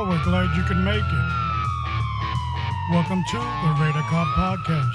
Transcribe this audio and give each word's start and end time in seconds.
Oh, 0.00 0.04
we're 0.04 0.22
glad 0.22 0.56
you 0.56 0.62
could 0.62 0.76
make 0.76 1.02
it. 1.02 1.28
Welcome 2.92 3.24
to 3.30 3.36
the 3.36 3.74
Radar 3.82 4.02
Cop 4.02 4.28
Podcast. 4.38 4.94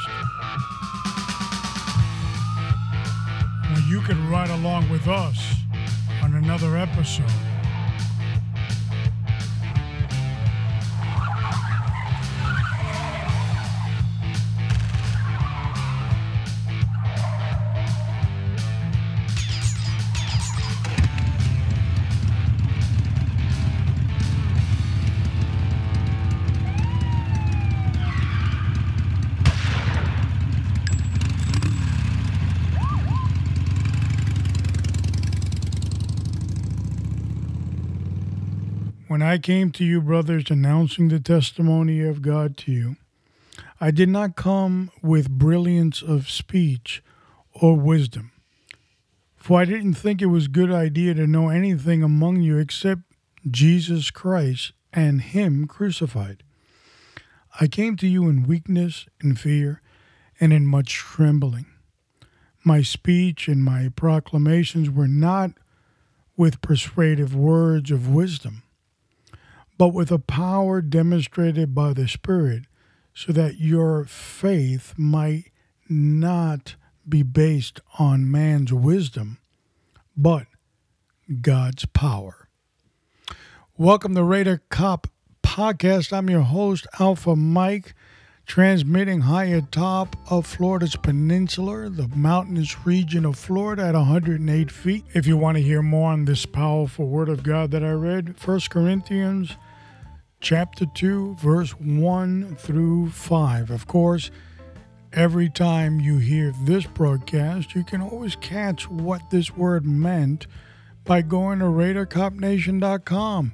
Where 3.69 3.85
you 3.89 3.99
can 3.99 4.29
ride 4.29 4.49
along 4.49 4.89
with 4.89 5.09
us 5.09 5.55
on 6.21 6.35
another 6.35 6.77
episode. 6.77 7.42
I 39.33 39.39
came 39.39 39.71
to 39.71 39.83
you, 39.83 39.99
brothers, 39.99 40.51
announcing 40.51 41.07
the 41.07 41.19
testimony 41.19 42.01
of 42.01 42.21
God 42.21 42.55
to 42.57 42.71
you, 42.71 42.97
I 43.81 43.89
did 43.89 44.07
not 44.07 44.35
come 44.35 44.91
with 45.01 45.27
brilliance 45.27 46.03
of 46.03 46.29
speech 46.29 47.01
or 47.51 47.75
wisdom, 47.75 48.31
for 49.35 49.59
I 49.59 49.65
didn't 49.65 49.95
think 49.95 50.21
it 50.21 50.27
was 50.27 50.45
a 50.45 50.49
good 50.49 50.71
idea 50.71 51.15
to 51.15 51.25
know 51.25 51.49
anything 51.49 52.03
among 52.03 52.43
you 52.43 52.59
except 52.59 53.01
Jesus 53.49 54.11
Christ 54.11 54.73
and 54.93 55.19
Him 55.21 55.65
crucified. 55.65 56.43
I 57.59 57.65
came 57.65 57.97
to 57.97 58.07
you 58.07 58.29
in 58.29 58.45
weakness 58.45 59.07
and 59.19 59.39
fear 59.39 59.81
and 60.39 60.53
in 60.53 60.67
much 60.67 60.93
trembling. 60.93 61.65
My 62.63 62.83
speech 62.83 63.47
and 63.47 63.63
my 63.63 63.89
proclamations 63.95 64.91
were 64.91 65.07
not 65.07 65.53
with 66.37 66.61
persuasive 66.61 67.33
words 67.33 67.89
of 67.89 68.07
wisdom 68.07 68.62
but 69.77 69.89
with 69.89 70.11
a 70.11 70.19
power 70.19 70.81
demonstrated 70.81 71.73
by 71.73 71.93
the 71.93 72.07
Spirit, 72.07 72.63
so 73.13 73.31
that 73.31 73.59
your 73.59 74.05
faith 74.05 74.93
might 74.97 75.51
not 75.89 76.75
be 77.07 77.23
based 77.23 77.79
on 77.99 78.29
man's 78.29 78.71
wisdom, 78.71 79.39
but 80.15 80.47
God's 81.41 81.85
power. 81.85 82.47
Welcome 83.77 84.15
to 84.15 84.23
Radar 84.23 84.61
Cop 84.69 85.07
Podcast. 85.41 86.13
I'm 86.13 86.29
your 86.29 86.41
host, 86.41 86.87
Alpha 86.99 87.35
Mike, 87.35 87.93
transmitting 88.45 89.21
high 89.21 89.45
atop 89.45 90.15
of 90.29 90.45
Florida's 90.45 90.95
peninsula, 90.95 91.89
the 91.89 92.07
mountainous 92.09 92.85
region 92.85 93.25
of 93.25 93.37
Florida 93.37 93.83
at 93.83 93.95
108 93.95 94.71
feet. 94.71 95.05
If 95.13 95.25
you 95.25 95.37
want 95.37 95.57
to 95.57 95.63
hear 95.63 95.81
more 95.81 96.11
on 96.11 96.25
this 96.25 96.45
powerful 96.45 97.07
word 97.07 97.29
of 97.29 97.43
God 97.43 97.71
that 97.71 97.83
I 97.83 97.91
read, 97.91 98.35
1 98.43 98.59
Corinthians 98.69 99.55
chapter 100.41 100.85
2, 100.85 101.35
verse 101.35 101.71
1 101.71 102.57
through 102.57 103.09
5. 103.11 103.71
Of 103.71 103.87
course, 103.87 104.29
every 105.13 105.49
time 105.49 105.99
you 106.01 106.17
hear 106.17 106.53
this 106.63 106.85
broadcast, 106.85 107.73
you 107.75 107.83
can 107.83 108.01
always 108.01 108.35
catch 108.35 108.89
what 108.89 109.29
this 109.29 109.55
word 109.55 109.85
meant 109.85 110.47
by 111.05 111.21
going 111.21 111.59
to 111.59 111.65
radarcopnation.com. 111.65 113.53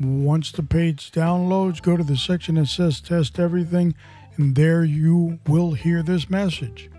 Once 0.00 0.50
the 0.52 0.62
page 0.62 1.12
downloads, 1.12 1.82
go 1.82 1.94
to 1.94 2.02
the 2.02 2.16
section 2.16 2.54
that 2.54 2.66
says 2.66 3.02
Test 3.02 3.38
Everything, 3.38 3.94
and 4.36 4.54
there 4.54 4.84
you 4.84 5.38
will 5.46 5.72
hear 5.72 6.02
this 6.02 6.30
message 6.30 6.90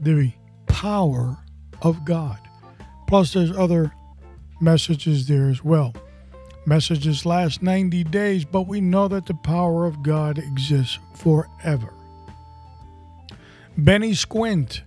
the 0.00 0.32
power 0.66 1.38
of 1.82 2.04
God. 2.04 2.38
Plus, 3.06 3.32
there's 3.32 3.56
other 3.56 3.92
messages 4.60 5.26
there 5.26 5.48
as 5.48 5.64
well. 5.64 5.94
Messages 6.66 7.24
last 7.24 7.62
90 7.62 8.04
days, 8.04 8.44
but 8.44 8.62
we 8.62 8.80
know 8.80 9.08
that 9.08 9.26
the 9.26 9.34
power 9.34 9.86
of 9.86 10.02
God 10.02 10.38
exists 10.38 10.98
forever. 11.14 11.92
Benny 13.78 14.14
Squint 14.14 14.82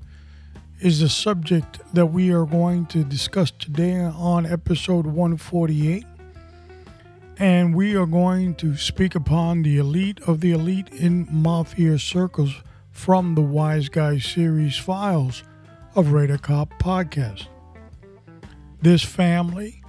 is 0.81 0.99
the 0.99 1.09
subject 1.09 1.79
that 1.93 2.07
we 2.07 2.31
are 2.31 2.45
going 2.45 2.85
to 2.87 3.03
discuss 3.03 3.51
today 3.51 3.99
on 3.99 4.45
episode 4.45 5.05
148. 5.05 6.05
And 7.39 7.73
we 7.73 7.95
are 7.95 8.05
going 8.05 8.55
to 8.55 8.75
speak 8.75 9.15
upon 9.15 9.63
the 9.63 9.77
elite 9.77 10.19
of 10.27 10.41
the 10.41 10.51
elite 10.51 10.89
in 10.89 11.25
mafia 11.31 11.97
circles 11.97 12.53
from 12.91 13.35
the 13.35 13.41
Wise 13.41 13.87
Guy 13.87 14.19
series 14.19 14.75
files 14.75 15.43
of 15.95 16.11
Radar 16.11 16.37
Cop 16.37 16.77
podcast. 16.79 17.47
This 18.81 19.05
family 19.05 19.81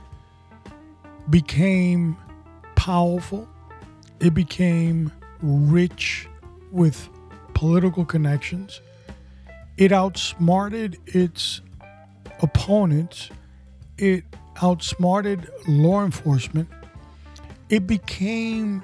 became 1.28 2.16
powerful, 2.76 3.48
it 4.20 4.32
became 4.32 5.10
rich 5.42 6.28
with 6.70 7.08
political 7.54 8.04
connections. 8.04 8.80
It 9.76 9.90
outsmarted 9.90 10.98
its 11.04 11.62
opponents, 12.42 13.28
it 13.98 14.22
outsmarted 14.62 15.50
law 15.66 16.04
enforcement. 16.04 16.68
It 17.70 17.86
became, 17.86 18.82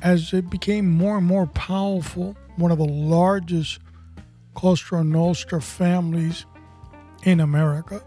as 0.00 0.32
it 0.32 0.48
became 0.48 0.88
more 0.88 1.18
and 1.18 1.26
more 1.26 1.48
powerful, 1.48 2.36
one 2.54 2.70
of 2.70 2.78
the 2.78 2.84
largest 2.84 3.80
Cosa 4.54 5.02
Nostra 5.02 5.60
families 5.60 6.46
in 7.24 7.40
America 7.40 8.02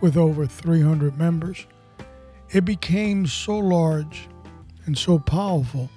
with 0.00 0.16
over 0.16 0.44
300 0.44 1.16
members. 1.16 1.68
It 2.50 2.64
became 2.64 3.28
so 3.28 3.56
large 3.56 4.28
and 4.86 4.98
so 4.98 5.20
powerful. 5.20 5.88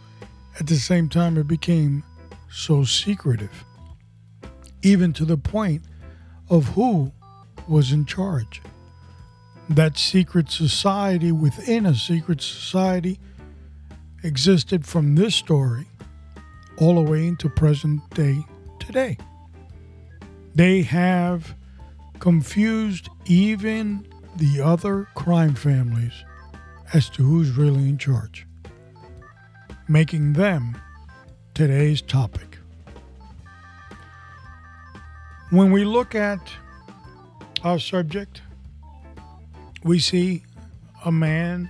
At 0.59 0.67
the 0.67 0.75
same 0.75 1.09
time, 1.09 1.35
it 1.35 1.47
became 1.47 2.03
so 2.51 2.84
secretive, 2.84 3.66
even 4.84 5.13
to 5.13 5.25
the 5.25 5.38
point 5.38 5.81
of 6.47 6.67
who 6.69 7.12
was 7.67 7.91
in 7.91 8.06
charge. 8.06 8.62
That 9.67 9.97
secret 9.97 10.51
society 10.51 11.31
within 11.31 11.88
a 11.88 11.96
secret 11.96 12.41
society 12.41 13.19
existed 14.23 14.85
from 14.85 15.16
this 15.16 15.35
story 15.35 15.85
all 16.78 16.95
the 16.95 17.09
way 17.09 17.28
into 17.28 17.50
present 17.50 18.01
day 18.13 18.44
today. 18.79 19.17
They 20.55 20.81
have 20.83 21.55
confused 22.19 23.09
even 23.25 24.07
the 24.38 24.61
other 24.61 25.07
crime 25.16 25.55
families 25.55 26.13
as 26.94 27.09
to 27.11 27.23
who's 27.23 27.51
really 27.51 27.89
in 27.89 27.97
charge, 27.97 28.47
making 29.88 30.34
them 30.34 30.78
today's 31.53 32.01
topic. 32.01 32.57
When 35.49 35.72
we 35.72 35.85
look 35.85 36.13
at 36.13 36.39
our 37.63 37.79
subject, 37.79 38.41
we 39.84 39.99
see 39.99 40.44
a 41.05 41.11
man 41.11 41.69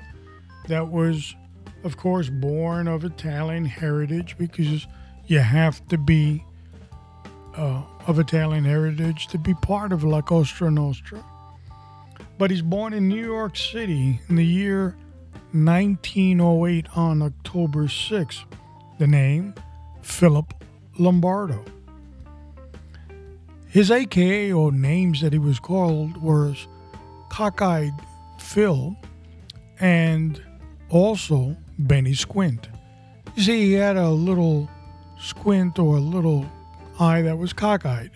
that 0.68 0.88
was, 0.90 1.36
of 1.84 1.98
course, 1.98 2.30
born 2.30 2.88
of 2.88 3.04
Italian 3.04 3.66
heritage 3.66 4.36
because 4.38 4.88
you 5.26 5.40
have 5.40 5.86
to 5.88 5.98
be 5.98 6.44
uh, 7.56 7.82
of 8.06 8.20
Italian 8.20 8.64
heritage 8.64 9.28
to 9.28 9.38
be 9.38 9.54
part 9.56 9.92
of 9.92 10.04
La 10.04 10.22
Cosa 10.22 10.70
Nostra. 10.70 11.24
But 12.38 12.52
he's 12.52 12.62
born 12.62 12.94
in 12.94 13.08
New 13.08 13.24
York 13.24 13.56
City 13.58 14.22
in 14.30 14.36
the 14.36 14.46
year 14.46 14.96
1908 15.54 16.86
on 16.96 17.22
October 17.22 17.88
6. 17.88 18.46
The 19.00 19.08
name 19.08 19.56
Philip 20.02 20.54
Lombardo. 20.98 21.64
His 23.68 23.92
AKA 23.92 24.54
or 24.54 24.72
names 24.72 25.22
that 25.22 25.34
he 25.34 25.40
was 25.40 25.60
called 25.60 26.18
was 26.18 26.68
Cockeyed 27.30 27.94
Phil 28.40 28.96
and 29.80 30.42
also 30.90 31.56
Benny 31.78 32.14
Squint. 32.14 32.70
You 33.36 33.44
see, 33.44 33.66
he 33.66 33.74
had 33.74 33.98
a 33.98 34.10
little 34.10 34.70
squint 35.20 35.80
or 35.80 35.98
a 35.98 36.02
little 36.02 36.50
eye 37.00 37.22
that 37.22 37.38
was 37.38 37.54
cockeyed. 37.54 38.12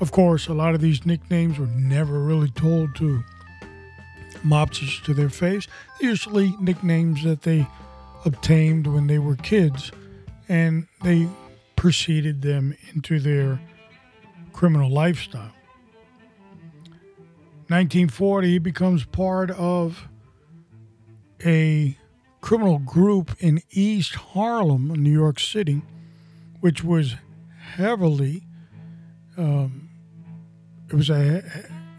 Of 0.00 0.12
course, 0.12 0.48
a 0.48 0.54
lot 0.54 0.74
of 0.74 0.80
these 0.80 1.06
nicknames 1.06 1.58
were 1.58 1.66
never 1.66 2.20
really 2.20 2.50
told 2.50 2.94
to 2.96 3.22
mobsters 4.44 5.02
to 5.04 5.14
their 5.14 5.30
face. 5.30 5.66
usually 6.00 6.54
nicknames 6.60 7.24
that 7.24 7.42
they 7.42 7.66
obtained 8.24 8.86
when 8.86 9.06
they 9.06 9.18
were 9.18 9.36
kids, 9.36 9.92
and 10.48 10.86
they 11.02 11.28
preceded 11.76 12.42
them 12.42 12.76
into 12.94 13.20
their 13.20 13.60
criminal 14.52 14.90
lifestyle. 14.90 15.52
1940, 17.68 18.48
he 18.48 18.58
becomes 18.58 19.04
part 19.04 19.50
of 19.52 20.08
a 21.44 21.96
criminal 22.46 22.78
group 22.78 23.34
in 23.40 23.60
East 23.72 24.14
Harlem, 24.14 24.86
New 25.02 25.10
York 25.10 25.40
City, 25.40 25.82
which 26.60 26.84
was 26.84 27.16
heavily 27.74 28.44
um, 29.36 29.88
it 30.88 30.94
was 30.94 31.10
a 31.10 31.42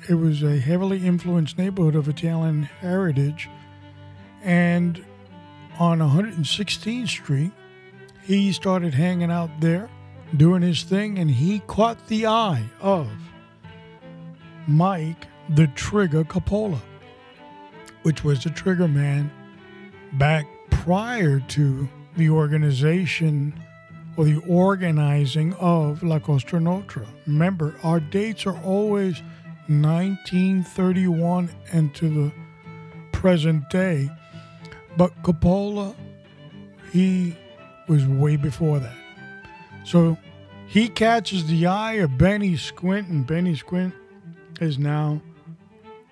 it 0.07 0.13
was 0.13 0.43
a 0.43 0.57
heavily 0.57 1.05
influenced 1.05 1.57
neighborhood 1.57 1.95
of 1.95 2.07
Italian 2.07 2.63
heritage, 2.63 3.49
and 4.41 5.03
on 5.79 5.99
116th 5.99 7.09
Street, 7.09 7.51
he 8.23 8.53
started 8.53 8.93
hanging 8.93 9.29
out 9.29 9.49
there, 9.59 9.89
doing 10.37 10.61
his 10.61 10.81
thing, 10.83 11.19
and 11.19 11.29
he 11.29 11.59
caught 11.67 12.07
the 12.07 12.25
eye 12.25 12.63
of 12.79 13.09
Mike 14.65 15.27
the 15.49 15.67
Trigger 15.67 16.23
Coppola, 16.23 16.79
which 18.03 18.23
was 18.23 18.45
the 18.45 18.49
trigger 18.49 18.87
man 18.87 19.29
back 20.13 20.47
prior 20.69 21.39
to 21.39 21.87
the 22.15 22.29
organization 22.29 23.53
or 24.15 24.25
the 24.25 24.41
organizing 24.47 25.53
of 25.55 26.01
La 26.03 26.19
Cosa 26.19 26.59
Nostra. 26.59 27.05
Remember, 27.25 27.75
our 27.83 27.99
dates 27.99 28.45
are 28.45 28.57
always 28.63 29.21
1931 29.67 31.49
and 31.71 31.93
to 31.95 32.09
the 32.09 32.31
present 33.11 33.69
day. 33.69 34.09
But 34.95 35.11
Coppola, 35.23 35.95
he 36.91 37.35
was 37.87 38.05
way 38.07 38.35
before 38.35 38.79
that. 38.79 38.95
So 39.83 40.17
he 40.67 40.89
catches 40.89 41.45
the 41.47 41.67
eye 41.67 41.93
of 41.93 42.17
Benny 42.17 42.57
Squint, 42.57 43.07
and 43.07 43.25
Benny 43.25 43.55
Squint 43.55 43.93
is 44.59 44.77
now 44.79 45.21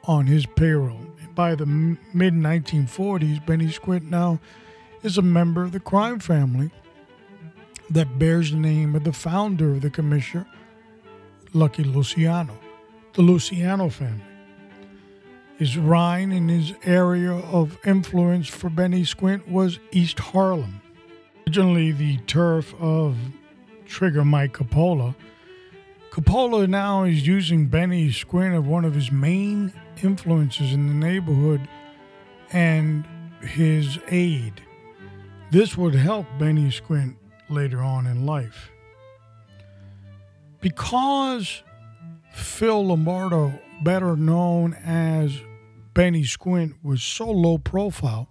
on 0.06 0.28
his 0.28 0.46
payroll. 0.46 1.05
By 1.36 1.54
the 1.56 1.66
mid 1.66 2.34
1940s, 2.34 3.46
Benny 3.46 3.70
Squint 3.70 4.10
now 4.10 4.40
is 5.04 5.18
a 5.18 5.22
member 5.22 5.64
of 5.64 5.74
the 5.74 5.82
crime 5.82 6.20
family 6.20 6.72
that 7.90 8.18
bears 8.18 8.52
the 8.52 8.58
name 8.58 8.96
of 8.96 9.04
the 9.04 9.12
founder 9.12 9.74
of 9.74 9.82
the 9.82 9.90
commissioner, 9.90 10.48
Lucky 11.54 11.84
Luciano, 11.84 12.58
the 13.14 13.22
Luciano 13.22 13.90
family. 13.90 14.24
His 15.58 15.78
Rhine 15.78 16.32
and 16.32 16.50
his 16.50 16.74
area 16.84 17.34
of 17.34 17.78
influence 17.86 18.48
for 18.48 18.70
Benny 18.70 19.04
Squint 19.04 19.48
was 19.50 19.80
East 19.92 20.20
Harlem. 20.20 20.82
Originally 21.46 21.92
the 21.92 22.18
turf 22.28 22.74
of 22.80 23.18
Trigger 23.86 24.24
Mike 24.24 24.54
Coppola, 24.54 25.16
Coppola 26.16 26.66
now 26.66 27.04
is 27.04 27.28
using 27.28 27.68
Benny 27.68 28.10
Squint 28.10 28.56
as 28.56 28.62
one 28.62 28.86
of 28.86 28.96
his 28.96 29.12
main 29.12 29.74
influences 30.02 30.72
in 30.72 30.88
the 30.88 30.94
neighborhood 30.94 31.68
and 32.54 33.06
his 33.42 34.00
aide. 34.08 34.62
This 35.52 35.76
would 35.76 35.94
help 35.94 36.26
Benny 36.40 36.72
Squint 36.72 37.18
later 37.50 37.82
on 37.82 38.08
in 38.08 38.26
life. 38.26 38.72
Because 40.62 41.64
Phil 42.32 42.88
Lombardo, 42.88 43.52
better 43.84 44.16
known 44.16 44.74
as 44.86 45.38
Benny 45.94 46.24
Squint, 46.24 46.76
was 46.82 47.04
so 47.04 47.30
low 47.30 47.58
profile, 47.58 48.30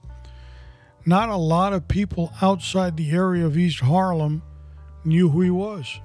not 1.04 1.28
a 1.28 1.36
lot 1.36 1.75
of 1.75 1.86
people 1.86 2.32
outside 2.40 2.96
the 2.96 3.10
area 3.10 3.44
of 3.44 3.58
East 3.58 3.81
Harlem 3.81 4.42
knew 5.04 5.28
who 5.28 5.42
he 5.42 5.50
was. 5.50 6.00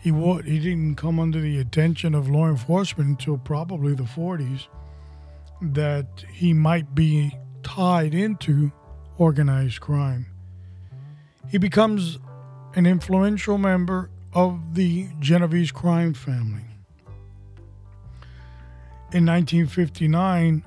He, 0.00 0.10
would, 0.10 0.46
he 0.46 0.58
didn't 0.58 0.96
come 0.96 1.20
under 1.20 1.40
the 1.40 1.58
attention 1.58 2.14
of 2.14 2.28
law 2.28 2.48
enforcement 2.48 3.10
until 3.10 3.36
probably 3.36 3.94
the 3.94 4.04
40s 4.04 4.66
that 5.60 6.24
he 6.32 6.54
might 6.54 6.94
be 6.94 7.36
tied 7.62 8.14
into 8.14 8.72
organized 9.18 9.80
crime. 9.80 10.26
He 11.48 11.58
becomes 11.58 12.18
an 12.74 12.86
influential 12.86 13.58
member 13.58 14.10
of 14.32 14.74
the 14.74 15.08
Genovese 15.18 15.72
crime 15.72 16.14
family. 16.14 16.64
In 19.12 19.26
1959, 19.26 20.64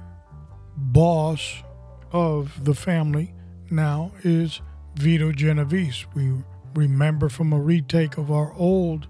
boss 0.76 1.64
of 2.12 2.66
the 2.66 2.76
family 2.76 3.34
now 3.72 4.12
is 4.24 4.62
Vito 4.96 5.32
Genovese. 5.32 6.06
We 6.14 6.34
remember 6.76 7.30
from 7.30 7.54
a 7.54 7.60
retake 7.60 8.18
of 8.18 8.30
our 8.32 8.54
old 8.54 9.08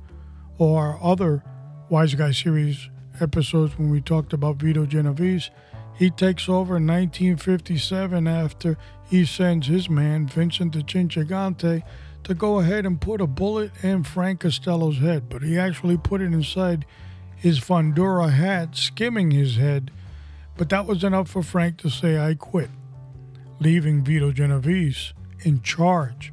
or 0.58 0.82
our 0.82 1.00
other 1.02 1.44
Wise 1.90 2.16
Guy 2.16 2.32
series 2.32 2.90
episodes 3.20 3.78
when 3.78 3.90
we 3.90 4.02
talked 4.02 4.34
about 4.34 4.58
Vito 4.58 4.86
Genovese. 4.86 5.52
He 5.96 6.10
takes 6.10 6.50
over 6.50 6.78
in 6.78 6.88
1957 6.88 8.28
after 8.28 8.78
he 9.10 9.26
sends 9.26 9.68
his 9.68 9.90
man, 9.90 10.28
Vincent 10.28 10.74
the 10.74 10.84
Chin 10.84 11.08
Gigante, 11.08 11.84
to 12.24 12.34
go 12.34 12.60
ahead 12.60 12.86
and 12.86 13.00
put 13.00 13.22
a 13.22 13.28
bullet 13.28 13.72
in 13.84 14.04
Frank 14.04 14.42
Costello's 14.42 14.98
head, 14.98 15.30
but 15.30 15.44
he 15.44 15.58
actually 15.58 15.98
put 15.98 16.22
it 16.22 16.34
inside 16.34 16.86
his 17.36 17.60
fedora 17.60 18.30
hat, 18.30 18.76
skimming 18.76 19.32
his 19.32 19.58
head. 19.58 19.92
But 20.58 20.70
that 20.70 20.86
was 20.86 21.04
enough 21.04 21.30
for 21.30 21.44
Frank 21.44 21.78
to 21.80 21.90
say, 21.90 22.18
I 22.18 22.36
quit, 22.36 22.70
leaving 23.60 24.04
Vito 24.04 24.32
Genovese 24.32 25.14
in 25.42 25.62
charge. 25.62 26.32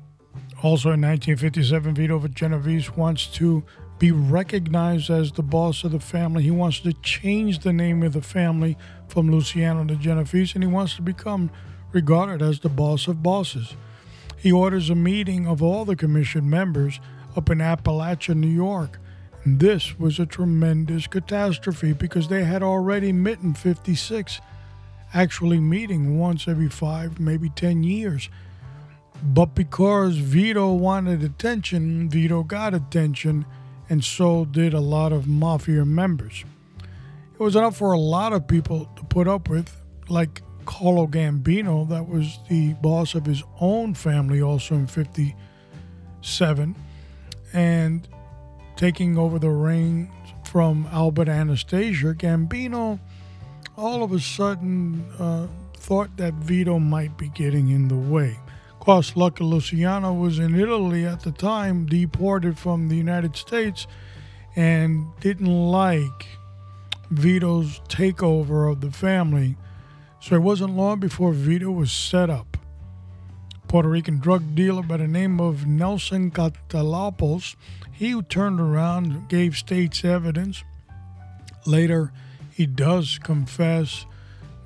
Also 0.63 0.91
in 0.91 1.01
1957, 1.01 1.95
Vito 1.95 2.29
Genovese 2.29 2.97
wants 2.97 3.27
to 3.29 3.65
be 4.01 4.11
recognized 4.11 5.11
as 5.11 5.31
the 5.33 5.43
boss 5.43 5.85
of 5.85 5.93
the 5.93 6.01
family. 6.01 6.43
He 6.43 6.51
wants 6.51 6.81
to 6.81 6.95
change 6.95 7.59
the 7.59 7.73
name 7.73 8.03
of 8.03 8.15
the 8.15 8.23
family 8.23 8.79
from 9.07 9.31
Luciano 9.31 9.85
to 9.85 9.95
Genovese, 9.95 10.55
and 10.55 10.65
he 10.65 10.71
wants 10.71 10.97
to 10.97 11.03
become 11.03 11.51
regarded 11.93 12.41
as 12.41 12.61
the 12.61 12.71
boss 12.71 13.07
of 13.09 13.23
bosses. 13.23 13.75
He 14.39 14.51
orders 14.51 14.89
a 14.89 14.95
meeting 14.95 15.47
of 15.47 15.63
all 15.63 15.85
the 15.85 15.97
commission 15.97 16.49
members 16.49 16.99
up 17.37 17.51
in 17.51 17.59
Apalachin, 17.59 18.37
New 18.37 18.49
York. 18.49 18.99
And 19.45 19.61
this 19.61 19.99
was 19.99 20.19
a 20.19 20.25
tremendous 20.25 21.07
catastrophe 21.07 21.93
because 21.93 22.29
they 22.29 22.45
had 22.45 22.63
already 22.63 23.13
met 23.13 23.41
in 23.41 23.53
56, 23.53 24.41
actually 25.13 25.61
meeting 25.61 26.19
once 26.19 26.49
every 26.49 26.71
five, 26.71 27.21
maybe 27.21 27.51
10 27.51 27.85
years. 27.85 28.31
But 29.23 29.55
because 29.55 30.17
Vito 30.17 30.73
wanted 30.73 31.23
attention, 31.23 32.09
Vito 32.09 32.43
got 32.43 32.73
attention, 32.73 33.45
and 33.91 34.03
so 34.03 34.47
did 34.47 34.73
a 34.73 34.81
lot 34.81 35.13
of 35.13 35.27
mafia 35.27 35.85
members. 35.85 36.45
It 37.35 37.41
was 37.41 37.57
enough 37.57 37.77
for 37.77 37.93
a 37.93 37.99
lot 37.99 38.33
of 38.33 38.49
people 38.49 38.89
to 38.97 39.05
put 39.05 39.29
up 39.29 39.51
with, 39.51 39.77
like 40.09 40.43
Carlo 40.65 41.07
Gambino, 41.07 41.87
that 41.91 42.09
was 42.09 42.39
the 42.49 42.73
boss 42.75 43.15
of 43.15 43.27
his 43.27 43.43
own 43.61 43.93
family 43.93 44.41
also 44.41 44.75
in 44.77 44.87
57, 44.87 46.75
and 47.53 48.09
taking 48.77 49.19
over 49.19 49.39
the 49.39 49.51
reins 49.51 50.09
from 50.45 50.89
Albert 50.91 51.29
Anastasia, 51.29 52.15
Gambino 52.15 52.99
all 53.81 54.03
of 54.03 54.13
a 54.13 54.21
sudden 54.21 55.05
uh, 55.19 55.47
thought 55.75 56.15
that 56.19 56.35
Vito 56.35 56.79
might 56.79 57.17
be 57.17 57.29
getting 57.29 57.71
in 57.71 57.89
the 57.89 57.97
way. 57.97 58.37
Course, 58.81 59.15
Lucky 59.15 59.45
Luciano 59.45 60.13
was 60.15 60.39
in 60.39 60.59
Italy 60.59 61.05
at 61.05 61.21
the 61.21 61.33
time, 61.33 61.85
deported 61.85 62.59
from 62.59 62.89
the 62.89 62.97
United 62.97 63.37
States, 63.37 63.87
and 64.57 65.07
didn't 65.21 65.71
like 65.71 66.27
Vito's 67.11 67.81
takeover 67.89 68.73
of 68.73 68.81
the 68.81 68.91
family 68.91 69.57
so 70.19 70.35
it 70.35 70.43
wasn't 70.43 70.77
long 70.77 70.99
before 70.99 71.33
Vito 71.33 71.71
was 71.71 71.93
set 71.93 72.31
up. 72.31 72.57
Puerto 73.69 73.89
Rican 73.89 74.19
drug 74.19 74.55
dealer 74.55 74.83
by 74.83 74.97
the 74.97 75.07
name 75.07 75.41
of 75.41 75.67
Nelson 75.67 76.31
Cantellops, 76.31 77.57
he 77.93 78.21
turned 78.23 78.61
around 78.61 79.29
gave 79.29 79.57
state's 79.57 80.05
evidence. 80.05 80.65
Later, 81.67 82.13
he 82.53 82.67
does 82.67 83.19
confess, 83.23 84.07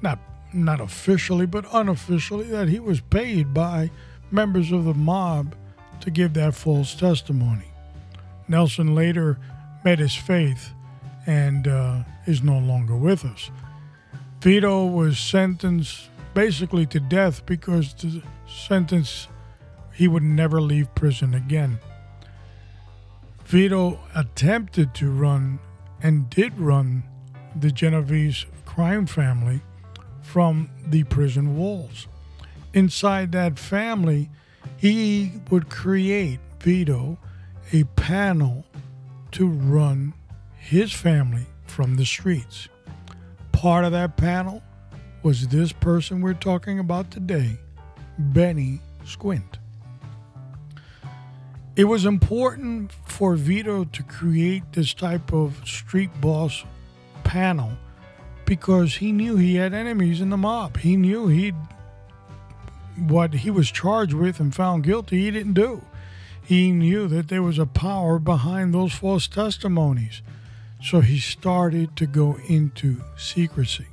not 0.00 0.18
not 0.55 0.81
officially, 0.81 1.47
but 1.47 1.67
unofficially, 1.73 2.47
that 2.47 2.69
he 2.69 2.81
was 2.81 3.01
paid 3.01 3.53
by 3.53 3.91
members 4.31 4.73
of 4.73 4.85
the 4.85 4.95
mob 4.95 5.55
to 6.01 6.11
give 6.11 6.35
that 6.35 6.55
false 6.55 6.95
testimony. 6.95 7.67
Nelson 8.49 8.95
later 8.95 9.39
met 9.85 9.99
his 9.99 10.15
faith 10.15 10.71
and 11.27 11.67
uh, 11.67 12.03
is 12.27 12.43
no 12.43 12.59
longer 12.59 12.97
with 12.97 13.25
us. 13.25 13.51
Vito 14.41 14.85
was 14.85 15.19
sentenced 15.19 16.09
basically 16.35 16.85
to 16.87 17.01
death 17.01 17.47
because 17.47 17.95
the 17.95 18.23
sentence 18.47 19.29
he 19.93 20.09
would 20.09 20.23
never 20.23 20.61
leave 20.61 20.95
prison 20.95 21.35
again. 21.35 21.79
Vito 23.45 24.01
attempted 24.15 24.95
to 24.95 25.11
run 25.11 25.59
and 26.03 26.29
did 26.29 26.59
run 26.59 27.05
the 27.57 27.71
Genovese 27.71 28.47
crime 28.65 29.07
family 29.07 29.63
from 30.25 30.69
the 30.88 31.04
prison 31.04 31.57
walls. 31.57 32.09
Inside 32.73 33.31
that 33.33 33.59
family, 33.59 34.31
he 34.76 35.33
would 35.50 35.71
create, 35.71 36.40
Vito, 36.59 37.19
a 37.73 37.85
panel 37.85 38.64
to 39.31 39.47
run 39.47 40.14
his 40.57 40.93
family 40.93 41.47
from 41.66 41.95
the 41.95 42.04
streets 42.04 42.69
part 43.64 43.87
of 43.87 43.93
that 43.93 44.14
panel 44.19 44.62
was 45.23 45.49
this 45.49 45.73
person 45.73 46.21
we're 46.21 46.35
talking 46.35 46.78
about 46.78 47.11
today, 47.11 47.57
Benny 48.19 48.78
Squint. 49.07 49.57
It 51.75 51.85
was 51.85 52.04
important 52.04 52.93
for 53.07 53.37
Vito 53.37 53.85
to 53.85 54.02
create 54.02 54.64
this 54.75 54.93
type 54.93 55.33
of 55.33 55.66
street 55.66 56.11
boss 56.21 56.62
panel 57.23 57.73
because 58.45 58.97
he 58.97 59.13
knew 59.13 59.37
he 59.37 59.57
had 59.57 59.75
enemies 59.75 60.21
in 60.21 60.31
the 60.31 60.37
mob. 60.37 60.79
He 60.79 60.97
knew 60.97 61.29
he'd 61.29 61.55
what 62.97 63.35
he 63.35 63.51
was 63.51 63.71
charged 63.71 64.15
with 64.15 64.39
and 64.39 64.55
found 64.55 64.85
guilty 64.85 65.25
he 65.25 65.31
didn't 65.31 65.55
do. 65.55 65.83
He 66.45 66.73
knew 66.73 67.09
that 67.09 67.29
there 67.29 67.43
was 67.43 67.59
a 67.59 67.67
power 67.67 68.19
behind 68.19 68.73
those 68.73 68.93
false 68.93 69.27
testimonies. 69.27 70.23
So 70.83 71.01
he 71.01 71.19
started 71.19 71.97
to 71.97 72.07
go 72.07 72.37
into 72.47 73.03
secrecy. 73.17 73.87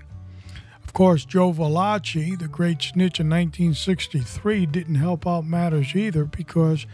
Of 0.84 0.94
course, 0.94 1.24
Joe 1.24 1.54
Valachi, 1.54 2.38
the 2.38 2.50
great 2.50 2.82
snitch 2.82 3.22
in 3.22 3.30
1963, 3.30 4.66
didn't 4.66 4.96
help 4.96 5.26
out 5.26 5.46
matters 5.46 5.96
either 5.96 6.26
because 6.26 6.86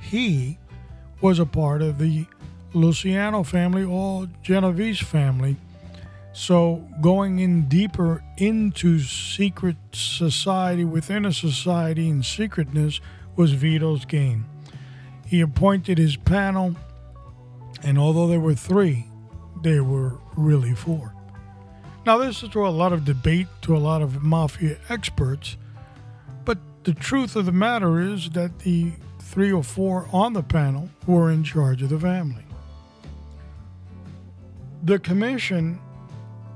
he 0.00 0.58
was 1.20 1.38
a 1.38 1.44
part 1.44 1.82
of 1.82 1.98
the 1.98 2.24
Luciano 2.72 3.42
family 3.42 3.84
or 3.84 4.28
Genovese 4.42 5.00
family. 5.00 5.58
So, 6.34 6.88
going 7.02 7.40
in 7.40 7.68
deeper 7.68 8.24
into 8.38 9.00
secret 9.00 9.76
society 9.92 10.84
within 10.84 11.26
a 11.26 11.32
society 11.32 12.08
in 12.08 12.22
secretness 12.22 13.00
was 13.36 13.52
Vito's 13.52 14.06
game. 14.06 14.46
He 15.26 15.42
appointed 15.42 15.98
his 15.98 16.16
panel, 16.16 16.74
and 17.82 17.98
although 17.98 18.26
there 18.28 18.40
were 18.40 18.54
three, 18.54 19.06
there 19.62 19.84
were 19.84 20.18
really 20.36 20.74
four. 20.74 21.14
Now, 22.06 22.18
this 22.18 22.42
is 22.42 22.48
to 22.50 22.66
a 22.66 22.68
lot 22.68 22.92
of 22.92 23.04
debate 23.04 23.46
to 23.62 23.76
a 23.76 23.78
lot 23.78 24.00
of 24.00 24.22
mafia 24.22 24.78
experts, 24.88 25.56
but 26.44 26.58
the 26.84 26.94
truth 26.94 27.36
of 27.36 27.44
the 27.44 27.52
matter 27.52 28.00
is 28.00 28.30
that 28.30 28.60
the 28.60 28.92
three 29.20 29.52
or 29.52 29.62
four 29.62 30.08
on 30.12 30.32
the 30.32 30.42
panel 30.42 30.88
were 31.06 31.30
in 31.30 31.44
charge 31.44 31.82
of 31.82 31.90
the 31.90 32.00
family. 32.00 32.44
The 34.82 34.98
commission 34.98 35.78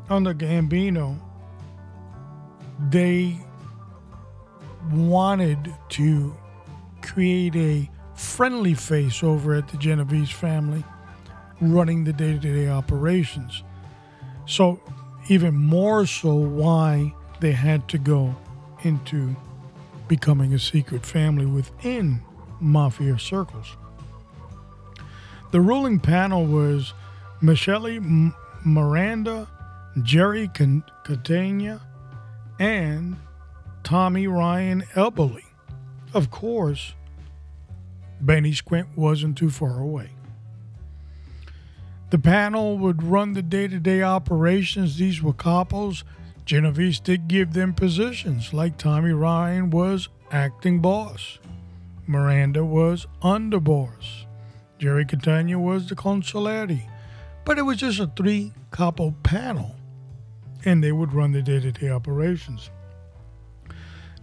under 0.08 0.34
Gambino, 0.34 1.18
they 2.90 3.38
wanted 4.92 5.74
to 5.90 6.34
create 7.02 7.56
a 7.56 7.90
friendly 8.14 8.74
face 8.74 9.22
over 9.22 9.54
at 9.54 9.68
the 9.68 9.76
Genovese 9.76 10.30
family 10.30 10.84
running 11.60 12.04
the 12.04 12.12
day 12.12 12.32
to 12.32 12.38
day 12.38 12.68
operations. 12.68 13.62
So, 14.46 14.80
even 15.28 15.54
more 15.54 16.06
so, 16.06 16.34
why 16.34 17.14
they 17.40 17.52
had 17.52 17.88
to 17.88 17.98
go 17.98 18.34
into 18.82 19.34
becoming 20.08 20.54
a 20.54 20.58
secret 20.58 21.04
family 21.04 21.46
within 21.46 22.20
mafia 22.60 23.18
circles. 23.18 23.76
The 25.50 25.60
ruling 25.60 26.00
panel 26.00 26.46
was 26.46 26.92
Michele 27.40 28.00
Miranda, 28.64 29.48
Jerry 30.02 30.48
Catena, 30.48 31.80
and 32.58 33.16
Tommy 33.82 34.26
Ryan 34.26 34.82
Eboli. 34.94 35.44
Of 36.12 36.30
course, 36.30 36.94
Benny 38.20 38.52
Squint 38.52 38.88
wasn't 38.96 39.38
too 39.38 39.50
far 39.50 39.80
away. 39.80 40.10
The 42.10 42.18
panel 42.18 42.78
would 42.78 43.02
run 43.02 43.32
the 43.32 43.42
day 43.42 43.68
to 43.68 43.78
day 43.78 44.02
operations. 44.02 44.96
These 44.96 45.22
were 45.22 45.32
capos. 45.32 46.04
Genovese 46.44 47.00
did 47.00 47.28
give 47.28 47.52
them 47.52 47.74
positions, 47.74 48.52
like 48.52 48.78
Tommy 48.78 49.12
Ryan 49.12 49.70
was 49.70 50.08
acting 50.30 50.80
boss. 50.80 51.38
Miranda 52.06 52.64
was 52.64 53.06
underboss. 53.22 54.26
Jerry 54.78 55.04
Catena 55.04 55.58
was 55.58 55.88
the 55.88 55.96
consigliere. 55.96 56.88
But 57.44 57.58
it 57.58 57.62
was 57.62 57.76
just 57.78 58.00
a 58.00 58.08
three 58.08 58.52
capo 58.72 59.12
panel, 59.22 59.75
and 60.66 60.84
they 60.84 60.92
would 60.92 61.14
run 61.14 61.32
the 61.32 61.40
day 61.40 61.60
to 61.60 61.72
day 61.72 61.88
operations. 61.88 62.70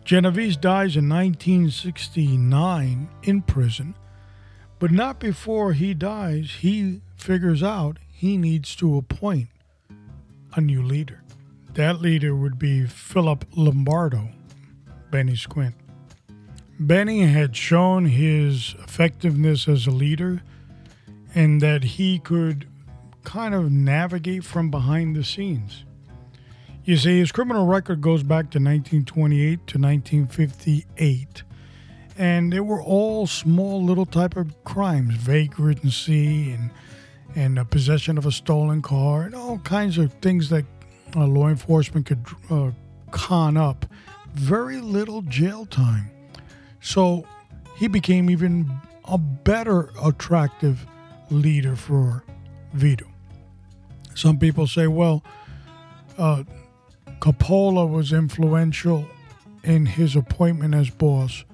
Genovese 0.03 0.57
dies 0.57 0.97
in 0.97 1.07
1969 1.07 3.09
in 3.23 3.41
prison, 3.41 3.95
but 4.77 4.91
not 4.91 5.19
before 5.19 5.71
he 5.71 5.93
dies, 5.93 6.57
he 6.59 6.99
figures 7.15 7.63
out 7.63 7.97
he 8.11 8.35
needs 8.37 8.75
to 8.75 8.97
appoint 8.97 9.47
a 10.55 10.61
new 10.61 10.83
leader. 10.83 11.23
That 11.73 12.01
leader 12.01 12.35
would 12.35 12.59
be 12.59 12.85
Philip 12.85 13.45
Lombardo, 13.55 14.27
Benny 15.09 15.37
Squint. 15.37 15.75
Benny 16.79 17.21
had 17.21 17.55
shown 17.55 18.05
his 18.05 18.75
effectiveness 18.79 19.69
as 19.69 19.87
a 19.87 19.91
leader 19.91 20.43
and 21.33 21.61
that 21.61 21.83
he 21.83 22.19
could 22.19 22.67
kind 23.23 23.55
of 23.55 23.71
navigate 23.71 24.43
from 24.43 24.69
behind 24.69 25.15
the 25.15 25.23
scenes. 25.23 25.85
You 26.85 26.97
see, 26.97 27.19
his 27.19 27.31
criminal 27.31 27.65
record 27.65 28.01
goes 28.01 28.23
back 28.23 28.49
to 28.51 28.59
1928 28.59 29.67
to 29.67 29.79
1958, 29.79 31.43
and 32.17 32.51
they 32.51 32.59
were 32.59 32.83
all 32.83 33.25
small 33.25 33.81
little 33.81 34.05
type 34.05 34.35
of 34.35 34.63
crimes, 34.65 35.15
vagrancy 35.15 36.51
and 36.51 36.71
and 37.35 37.57
uh, 37.57 37.63
possession 37.63 38.17
of 38.17 38.25
a 38.25 38.31
stolen 38.31 38.81
car, 38.81 39.23
and 39.23 39.33
all 39.33 39.57
kinds 39.59 39.97
of 39.97 40.13
things 40.15 40.49
that 40.49 40.65
uh, 41.15 41.25
law 41.25 41.47
enforcement 41.47 42.05
could 42.05 42.23
uh, 42.51 42.69
con 43.11 43.57
up. 43.57 43.85
Very 44.33 44.79
little 44.79 45.21
jail 45.23 45.65
time. 45.65 46.11
So 46.81 47.25
he 47.77 47.87
became 47.87 48.29
even 48.29 48.69
a 49.05 49.17
better 49.17 49.89
attractive 50.03 50.85
leader 51.31 51.75
for 51.75 52.23
Vito. 52.73 53.07
Some 54.15 54.37
people 54.37 54.67
say, 54.67 54.85
well, 54.85 55.23
uh, 56.17 56.43
Coppola 57.23 57.89
was 57.89 58.11
influential 58.11 59.07
in 59.63 59.85
his 59.85 60.17
appointment 60.17 60.75
as 60.75 60.89
boss 60.89 61.45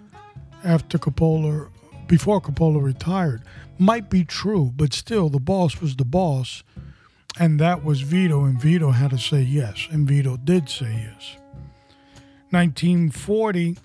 after 0.64 0.98
Coppola, 0.98 1.70
before 2.08 2.42
Coppola 2.42 2.82
retired. 2.82 3.44
Might 3.78 4.10
be 4.10 4.26
true, 4.26 4.74
but 4.76 4.94
still, 4.94 5.30
the 5.30 5.40
boss 5.40 5.80
was 5.80 5.96
the 5.96 6.06
boss, 6.06 6.64
and 7.40 7.60
that 7.60 7.86
was 7.86 8.02
Vito, 8.02 8.46
and 8.46 8.60
Vito 8.60 8.90
had 8.90 9.12
to 9.12 9.20
say 9.20 9.44
yes, 9.44 9.88
and 9.92 10.08
Vito 10.08 10.38
did 10.38 10.70
say 10.70 10.92
yes. 10.92 11.38
1940, 12.50 13.78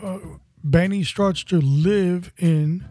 uh, 0.00 0.18
Benny 0.62 1.02
starts 1.02 1.42
to 1.42 1.60
live 1.60 2.32
in 2.38 2.86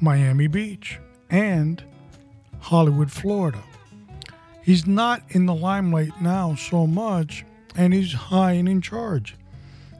Miami 0.00 0.46
Beach 0.46 1.00
and 1.30 1.82
Hollywood, 2.60 3.10
Florida. 3.10 3.64
He's 4.62 4.86
not 4.86 5.24
in 5.30 5.46
the 5.46 5.54
limelight 5.54 6.22
now 6.22 6.54
so 6.54 6.86
much, 6.86 7.44
and 7.76 7.92
he's 7.92 8.12
high 8.12 8.52
and 8.52 8.68
in 8.68 8.80
charge. 8.80 9.36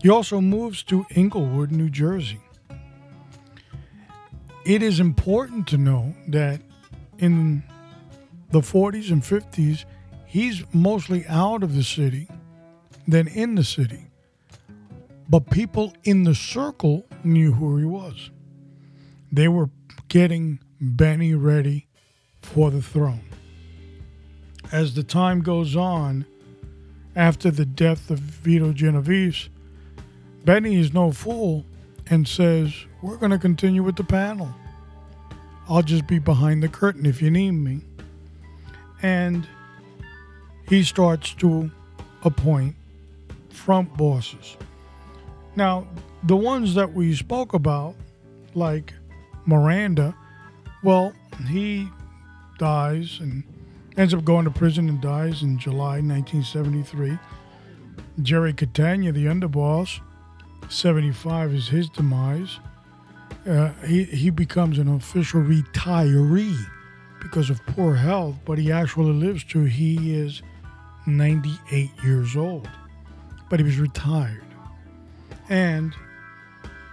He 0.03 0.09
also 0.09 0.41
moves 0.41 0.83
to 0.85 1.07
Englewood, 1.15 1.71
New 1.71 1.91
Jersey. 1.91 2.41
It 4.65 4.83
is 4.83 5.01
important 5.01 5.67
to 5.69 5.79
know 5.79 6.15
that 6.29 6.61
in 7.19 7.63
the 8.51 8.61
40s 8.61 9.11
and 9.11 9.23
50s, 9.23 9.85
he's 10.27 10.65
mostly 10.73 11.25
out 11.29 11.63
of 11.63 11.75
the 11.75 11.85
city 11.85 12.29
than 13.07 13.29
in 13.29 13.55
the 13.55 13.65
city 13.65 14.07
but 15.29 15.51
people 15.51 15.93
in 16.05 16.25
the 16.25 16.35
circle 16.35 17.07
knew 17.25 17.53
who 17.53 17.77
he 17.77 17.85
was. 17.85 18.31
They 19.33 19.49
were 19.49 19.71
getting 20.09 20.61
Benny 20.81 21.35
ready 21.35 21.89
for 22.43 22.71
the 22.71 22.83
throne. 22.83 23.25
As 24.71 24.95
the 24.95 25.03
time 25.03 25.43
goes 25.43 25.75
on, 25.75 26.27
after 27.17 27.51
the 27.51 27.65
death 27.65 28.11
of 28.11 28.19
Vito 28.19 28.73
Genovese, 28.73 29.49
Benny 30.45 30.79
is 30.79 30.93
no 30.93 31.11
fool 31.11 31.65
and 32.09 32.29
says, 32.29 32.73
We're 33.03 33.17
going 33.17 33.33
to 33.33 33.39
continue 33.39 33.83
with 33.83 33.97
the 33.97 34.05
panel. 34.05 34.55
I'll 35.69 35.83
just 35.83 36.07
be 36.07 36.21
behind 36.21 36.63
the 36.63 36.69
curtain 36.69 37.07
if 37.07 37.21
you 37.21 37.31
need 37.31 37.53
me. 37.53 37.81
And 39.03 39.49
he 40.69 40.85
starts 40.85 41.35
to 41.35 41.71
appoint 42.23 42.77
front 43.49 43.97
bosses. 43.97 44.57
Now, 45.57 45.89
the 46.23 46.37
ones 46.37 46.75
that 46.75 46.93
we 46.93 47.15
spoke 47.15 47.55
about, 47.55 47.97
like 48.55 48.93
Miranda, 49.47 50.15
well, 50.83 51.13
he 51.49 51.89
dies 52.59 53.19
and 53.21 53.43
ends 53.97 54.13
up 54.13 54.25
going 54.25 54.45
to 54.45 54.51
prison 54.51 54.89
and 54.89 55.01
dies 55.01 55.43
in 55.43 55.59
July 55.59 56.01
1973. 56.01 57.19
Jerry 58.23 58.53
Catena, 58.53 59.13
the 59.13 59.27
underboss, 59.27 60.01
75 60.69 61.55
is 61.55 61.69
his 61.69 61.89
demise. 61.89 62.59
Uh, 63.47 63.71
he, 63.87 64.05
he 64.05 64.31
becomes 64.31 64.79
an 64.79 64.89
official 64.89 65.41
retiree 65.41 66.59
because 67.21 67.51
of 67.51 67.65
poor 67.67 67.95
health, 67.95 68.37
but 68.45 68.59
he 68.59 68.73
actually 68.73 69.13
lives 69.13 69.45
to 69.45 69.65
he 69.65 70.15
is 70.15 70.43
98 71.07 71.91
years 72.05 72.37
old. 72.37 72.69
But 73.49 73.61
he 73.61 73.65
was 73.65 73.79
retired. 73.79 74.43
And 75.49 75.95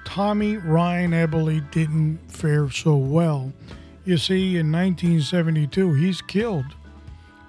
Tommy 0.05 0.57
Ryan 0.57 1.11
Eboli 1.11 1.69
didn't 1.71 2.19
fare 2.31 2.69
so 2.69 2.95
well. 2.95 3.51
You 4.05 4.17
see, 4.17 4.57
in 4.57 4.71
1972, 4.71 5.93
he's 5.93 6.21
killed 6.21 6.75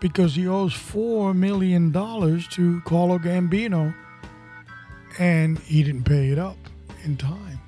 because 0.05 0.35
he 0.35 0.47
owes 0.47 0.75
$4 0.75 1.35
million 1.35 1.91
to 1.91 2.83
Carlo 2.85 3.19
Gambino 3.19 3.95
and 5.19 5.59
he 5.61 5.83
didn't 5.83 6.05
pay 6.05 6.29
it 6.29 6.39
up 6.39 6.59
in 7.05 7.17
time. 7.17 7.59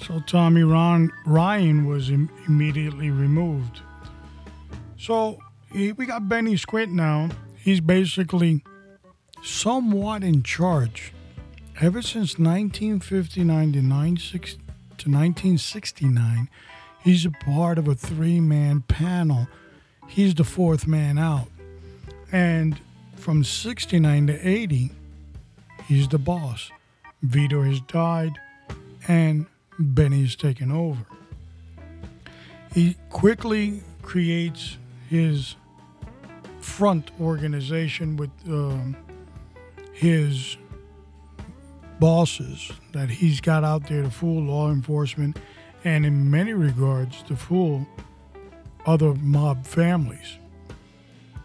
So 0.00 0.22
Tommy 0.26 0.62
Ron, 0.62 1.12
Ryan 1.26 1.84
was 1.84 2.08
Im- 2.08 2.30
immediately 2.48 3.10
removed. 3.10 3.82
So 4.96 5.38
we 5.74 5.92
got 5.92 6.26
Benny 6.26 6.56
Squint 6.56 6.90
now. 6.90 7.28
He's 7.54 7.82
basically 7.82 8.64
somewhat 9.42 10.24
in 10.24 10.42
charge. 10.42 11.12
Ever 11.82 12.00
since 12.00 12.38
1959 12.38 13.72
to, 13.74 13.82
1969, 13.82 16.48
he's 17.02 17.26
a 17.26 17.30
part 17.44 17.76
of 17.76 17.88
a 17.88 17.94
three 17.94 18.40
man 18.40 18.80
panel. 18.88 19.48
He's 20.08 20.34
the 20.34 20.44
fourth 20.44 20.86
man 20.86 21.18
out. 21.18 21.48
And 22.34 22.80
from 23.14 23.44
69 23.44 24.26
to 24.26 24.48
80, 24.48 24.90
he's 25.86 26.08
the 26.08 26.18
boss. 26.18 26.72
Vito 27.22 27.62
has 27.62 27.80
died, 27.82 28.40
and 29.06 29.46
Benny 29.78 30.16
Benny's 30.16 30.34
taken 30.34 30.72
over. 30.72 31.06
He 32.72 32.96
quickly 33.08 33.84
creates 34.02 34.78
his 35.08 35.54
front 36.58 37.12
organization 37.20 38.16
with 38.16 38.30
um, 38.48 38.96
his 39.92 40.56
bosses 42.00 42.72
that 42.90 43.10
he's 43.10 43.40
got 43.40 43.62
out 43.62 43.86
there 43.86 44.02
to 44.02 44.10
fool 44.10 44.42
law 44.42 44.72
enforcement 44.72 45.38
and, 45.84 46.04
in 46.04 46.28
many 46.32 46.52
regards, 46.52 47.22
to 47.22 47.36
fool 47.36 47.86
other 48.86 49.14
mob 49.14 49.64
families. 49.64 50.38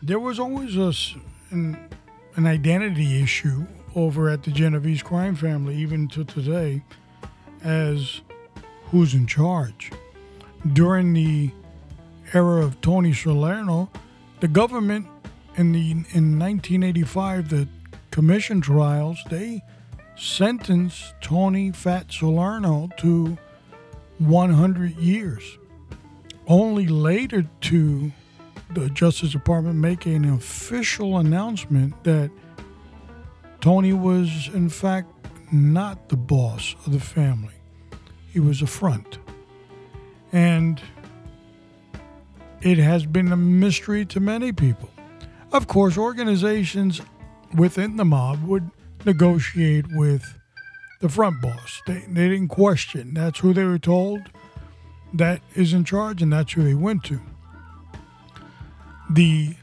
There 0.02 0.20
was 0.20 0.40
always 0.40 0.78
a, 0.78 0.94
an, 1.52 1.78
an 2.36 2.48
identity 2.48 3.22
issue 3.22 3.66
over 3.96 4.30
at 4.30 4.44
the 4.44 4.52
Genovese 4.52 5.04
crime 5.04 5.36
family, 5.36 5.76
even 5.76 6.08
to 6.10 6.24
today, 6.24 6.84
as 7.64 8.22
who's 8.92 9.14
in 9.14 9.28
charge. 9.28 9.92
During 10.74 11.14
the 11.14 11.52
era 12.34 12.64
of 12.64 12.80
Tony 12.82 13.14
Salerno, 13.14 13.90
the 14.40 14.48
government 14.48 15.08
in 15.58 15.74
the 15.74 15.92
in 15.92 16.40
1985, 16.40 17.50
the 17.50 17.68
commission 18.12 18.62
trials, 18.62 19.20
they 19.30 19.62
sentenced 20.16 21.14
Tony 21.22 21.72
Fat 21.72 22.12
Salerno 22.12 22.90
to 22.98 23.38
100 24.20 24.98
years. 24.98 25.58
Only 26.48 26.88
later 26.88 27.46
to 27.62 28.12
the 28.72 28.90
Justice 28.90 29.32
Department 29.32 29.76
make 29.76 30.06
an 30.06 30.26
official 30.26 31.18
announcement 31.18 32.04
that 32.04 32.30
Tony 33.62 33.94
was, 33.94 34.50
in 34.54 34.70
fact, 34.70 35.08
not 35.52 36.10
the 36.10 36.18
boss 36.18 36.76
of 36.86 36.94
the 36.94 37.00
family. 37.00 37.56
He 38.32 38.40
was 38.40 38.62
a 38.62 38.68
front. 38.68 39.18
And 40.32 40.82
it 42.62 42.78
has 42.78 43.06
been 43.06 43.32
a 43.32 43.38
mystery 43.38 44.06
to 44.06 44.20
many 44.20 44.52
people. 44.52 44.90
Of 45.52 45.68
course, 45.68 45.98
organizations 45.98 47.02
within 47.56 47.96
the 47.96 48.06
mob 48.06 48.44
would 48.44 48.70
negotiate 49.06 49.86
with 49.92 50.38
the 51.02 51.10
front 51.10 51.42
boss. 51.42 51.82
They, 51.88 52.06
they 52.08 52.30
didn't 52.30 52.50
question. 52.50 53.14
That's 53.14 53.40
who 53.40 53.54
they 53.54 53.64
were 53.64 53.80
told 53.80 54.22
that 55.14 55.42
is 55.56 55.74
in 55.74 55.86
charge, 55.86 56.22
and 56.22 56.32
that's 56.32 56.54
who 56.54 56.64
they 56.64 56.76
went 56.76 57.04
to. 57.06 57.20
The 59.12 59.56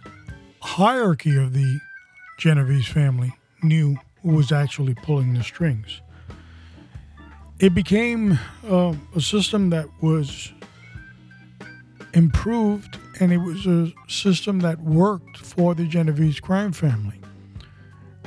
hierarchy 0.61 1.37
of 1.37 1.53
the 1.53 1.81
Genovese 2.39 2.89
family 2.89 3.33
knew 3.63 3.97
who 4.23 4.31
was 4.31 4.51
actually 4.51 4.95
pulling 4.95 5.35
the 5.35 5.45
strings. 5.45 6.01
It 7.61 7.75
became 7.75 8.39
uh, 8.69 8.95
a 9.15 9.21
system 9.21 9.71
that 9.71 9.87
was 10.03 10.53
improved 12.13 12.99
and 13.21 13.33
it 13.33 13.39
was 13.39 13.67
a 13.67 13.93
system 14.09 14.61
that 14.61 14.81
worked 14.81 15.39
for 15.39 15.75
the 15.75 15.87
Genovese 15.87 16.41
crime 16.41 16.73
family. 16.73 17.21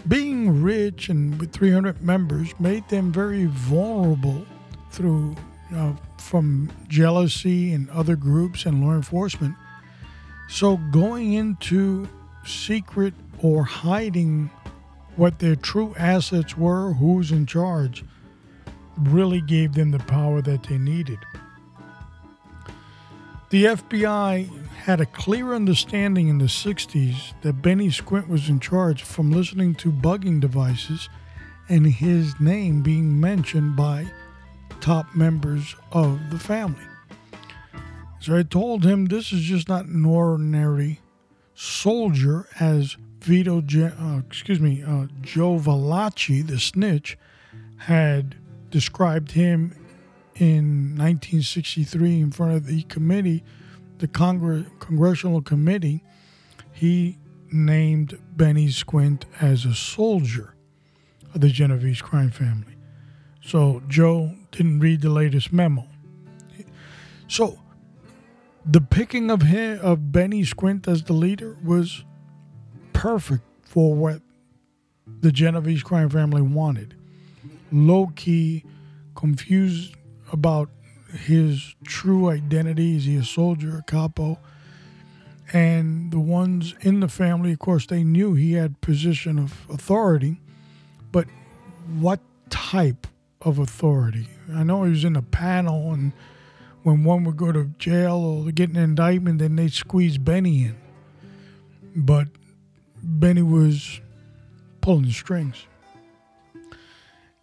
Being 0.08 0.64
rich 0.64 1.10
and 1.10 1.38
with 1.40 1.52
300 1.52 2.02
members 2.02 2.58
made 2.60 2.88
them 2.88 3.12
very 3.12 3.46
vulnerable 3.46 4.46
through 4.92 5.36
uh, 5.76 5.94
from 6.18 6.72
jealousy 6.88 7.74
and 7.74 7.90
other 7.90 8.16
groups 8.16 8.66
and 8.66 8.84
law 8.84 8.94
enforcement. 8.94 9.56
So 10.50 10.78
going 10.78 11.34
into 11.34 12.10
secret 12.44 13.14
or 13.42 13.64
hiding 13.64 14.50
what 15.16 15.38
their 15.38 15.56
true 15.56 15.94
assets 15.96 16.58
were, 16.58 16.94
who's 16.94 17.32
in 17.32 17.46
charge, 17.46 18.04
really 18.98 19.42
gave 19.42 19.74
them 19.74 19.92
the 19.92 20.00
power 20.00 20.42
that 20.42 20.64
they 20.64 20.80
needed. 20.80 21.20
The 23.52 23.66
FBI 23.66 24.68
had 24.78 25.00
a 25.00 25.06
clear 25.06 25.54
understanding 25.54 26.30
in 26.30 26.40
the 26.40 26.46
60s 26.46 27.34
that 27.42 27.62
Benny 27.62 27.92
Squint 27.92 28.28
was 28.28 28.50
in 28.50 28.60
charge 28.60 29.04
from 29.04 29.32
listening 29.32 29.76
to 29.76 29.92
bugging 29.92 30.40
devices 30.40 31.10
and 31.70 31.86
his 31.86 32.40
name 32.40 32.82
being 32.82 33.20
mentioned 33.20 33.76
by 33.76 34.08
top 34.82 35.16
members 35.16 35.76
of 35.92 36.32
the 36.32 36.40
family. 36.40 36.89
So 38.20 38.36
I 38.36 38.44
told 38.44 38.84
him 38.84 39.06
this 39.06 39.32
is 39.32 39.42
just 39.42 39.70
not 39.70 39.86
an 39.86 40.06
ordinary 40.06 41.00
soldier, 41.54 42.48
as 42.60 42.98
Vito, 43.22 43.60
uh, 43.60 44.22
excuse 44.28 44.60
me, 44.60 44.84
uh, 44.84 45.08
Joe 45.22 45.58
Valachi, 45.58 46.46
the 46.46 46.60
snitch, 46.60 47.18
had 47.78 48.36
described 48.70 49.32
him 49.32 49.76
in 50.36 50.96
1963 50.98 52.22
in 52.22 52.32
front 52.32 52.54
of 52.54 52.66
the 52.66 52.84
committee, 52.84 53.44
the 53.98 54.08
Congress, 54.08 54.66
Congressional 54.80 55.42
Committee. 55.42 56.04
He 56.72 57.18
named 57.52 58.18
Benny 58.36 58.70
Squint 58.70 59.26
as 59.42 59.66
a 59.66 59.74
soldier 59.74 60.56
of 61.34 61.42
the 61.42 61.50
Genovese 61.50 62.02
crime 62.02 62.32
family. 62.32 62.76
So 63.42 63.82
Joe 63.88 64.34
didn't 64.52 64.80
read 64.80 65.02
the 65.02 65.10
latest 65.10 65.52
memo. 65.52 65.88
So 67.28 67.60
the 68.66 68.82
picking 68.82 69.32
of 69.32 69.44
him, 69.44 69.80
of 69.82 70.12
Benny 70.12 70.44
Squint 70.44 70.88
as 70.88 71.04
the 71.04 71.14
leader 71.14 71.58
was 71.64 72.04
perfect 72.94 73.44
for 73.62 73.94
what 73.94 74.22
the 75.22 75.32
Genovese 75.32 75.84
crime 75.84 76.10
family 76.10 76.42
wanted. 76.42 76.96
Low 77.72 78.08
key, 78.16 78.64
confused 79.16 79.96
about 80.32 80.70
his 81.12 81.76
true 81.84 82.30
identity. 82.30 82.98
Is 82.98 83.06
he 83.06 83.16
a 83.18 83.24
soldier, 83.24 83.78
a 83.78 83.84
capo? 83.84 84.40
And 85.52 86.12
the 86.12 86.20
ones 86.20 86.76
in 86.82 87.00
the 87.00 87.08
family, 87.08 87.52
of 87.54 87.60
course, 87.60 87.88
they 87.88 88.04
knew 88.04 88.36
he 88.36 88.54
had 88.54 88.82
position 88.82 89.40
of 89.40 89.66
authority, 89.70 90.40
but 91.12 91.28
what 91.98 92.20
type 92.50 93.08
of 93.42 93.58
authority? 93.58 94.28
I 94.54 94.64
know 94.64 94.84
he 94.84 94.92
was 94.92 95.04
in 95.04 95.16
a 95.16 95.24
panel, 95.24 95.92
and 95.92 96.14
when 96.84 97.04
one 97.04 97.24
would 97.24 97.38
go 97.38 97.52
to 97.52 97.66
jail 97.78 98.16
or 98.16 98.52
get 98.52 98.70
an 98.70 98.78
indictment, 98.78 99.40
then 99.40 99.56
they'd 99.56 99.74
squeeze 99.74 100.18
Benny 100.18 100.64
in. 100.64 100.78
But 101.96 102.28
Benny 103.04 103.42
was 103.42 104.00
pulling 104.82 105.12
strings. 105.12 105.66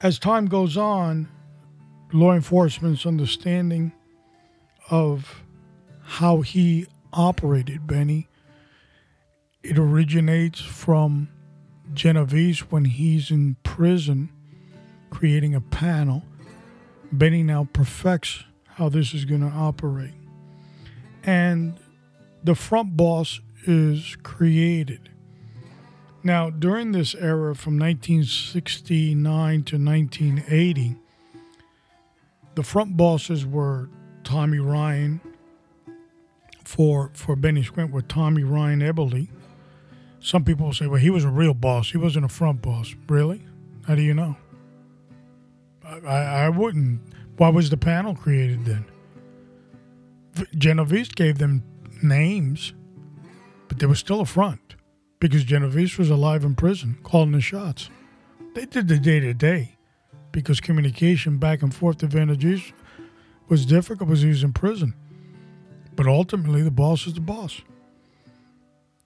As 0.00 0.18
time 0.18 0.46
goes 0.46 0.76
on, 0.76 1.28
law 2.12 2.32
enforcement's 2.32 3.06
understanding 3.06 3.92
of 4.90 5.42
how 6.02 6.40
he 6.40 6.86
operated 7.12 7.86
Benny, 7.86 8.28
it 9.62 9.78
originates 9.78 10.60
from 10.60 11.28
Genovese 11.92 12.70
when 12.70 12.84
he's 12.84 13.30
in 13.30 13.56
prison 13.62 14.30
creating 15.10 15.54
a 15.54 15.60
panel. 15.60 16.22
Benny 17.10 17.42
now 17.42 17.68
perfects 17.72 18.44
how 18.76 18.90
this 18.90 19.14
is 19.14 19.24
going 19.24 19.40
to 19.40 19.56
operate. 19.56 20.12
And 21.24 21.78
the 22.44 22.54
front 22.54 22.94
boss 22.94 23.40
is 23.66 24.18
created. 24.22 25.08
Now, 26.22 26.50
during 26.50 26.92
this 26.92 27.14
era 27.14 27.54
from 27.54 27.78
1969 27.78 29.62
to 29.64 29.82
1980, 29.82 30.96
the 32.54 32.62
front 32.62 32.98
bosses 32.98 33.46
were 33.46 33.88
Tommy 34.24 34.58
Ryan. 34.58 35.22
For 36.64 37.12
for 37.14 37.34
Benny 37.34 37.62
Squint 37.62 37.92
were 37.92 38.02
Tommy 38.02 38.42
Ryan 38.42 38.80
Eboli. 38.80 39.28
Some 40.20 40.44
people 40.44 40.74
say, 40.74 40.86
well, 40.86 41.00
he 41.00 41.08
was 41.08 41.24
a 41.24 41.30
real 41.30 41.54
boss. 41.54 41.92
He 41.92 41.96
wasn't 41.96 42.26
a 42.26 42.28
front 42.28 42.60
boss. 42.60 42.94
Really? 43.08 43.40
How 43.86 43.94
do 43.94 44.02
you 44.02 44.12
know? 44.12 44.36
I, 45.82 46.08
I 46.08 46.48
wouldn't 46.50 47.00
Why 47.36 47.48
was 47.48 47.70
the 47.70 47.76
panel 47.76 48.14
created 48.14 48.64
then? 48.64 48.84
Genovese 50.56 51.08
gave 51.08 51.38
them 51.38 51.62
names, 52.02 52.72
but 53.68 53.78
there 53.78 53.88
was 53.88 53.98
still 53.98 54.20
a 54.20 54.26
front 54.26 54.74
because 55.20 55.44
Genovese 55.44 55.98
was 55.98 56.10
alive 56.10 56.44
in 56.44 56.54
prison, 56.54 56.98
calling 57.02 57.32
the 57.32 57.40
shots. 57.40 57.90
They 58.54 58.66
did 58.66 58.88
the 58.88 58.98
day 58.98 59.20
to 59.20 59.34
day 59.34 59.76
because 60.32 60.60
communication 60.60 61.38
back 61.38 61.62
and 61.62 61.74
forth 61.74 61.98
to 61.98 62.06
Vandergeest 62.06 62.72
was 63.48 63.64
difficult 63.66 64.08
because 64.08 64.22
he 64.22 64.28
was 64.28 64.42
in 64.42 64.52
prison. 64.52 64.94
But 65.94 66.06
ultimately, 66.06 66.62
the 66.62 66.70
boss 66.70 67.06
is 67.06 67.14
the 67.14 67.20
boss. 67.20 67.62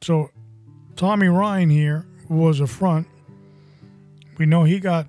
So, 0.00 0.30
Tommy 0.96 1.28
Ryan 1.28 1.70
here 1.70 2.06
was 2.28 2.60
a 2.60 2.66
front. 2.66 3.06
We 4.38 4.46
know 4.46 4.64
he 4.64 4.80
got, 4.80 5.06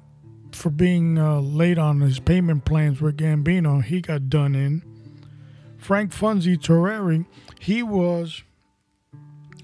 for 0.56 0.70
being 0.70 1.18
uh, 1.18 1.40
late 1.40 1.78
on 1.78 2.02
his 2.02 2.20
payment 2.20 2.66
plans 2.66 3.02
with 3.02 3.18
Gambino, 3.18 3.84
he 3.84 4.02
got 4.02 4.30
done 4.30 4.56
in. 4.56 4.84
Frank 5.78 6.12
Funzi 6.12 6.58
Tieri, 6.58 7.26
he 7.60 7.82
was 7.82 8.44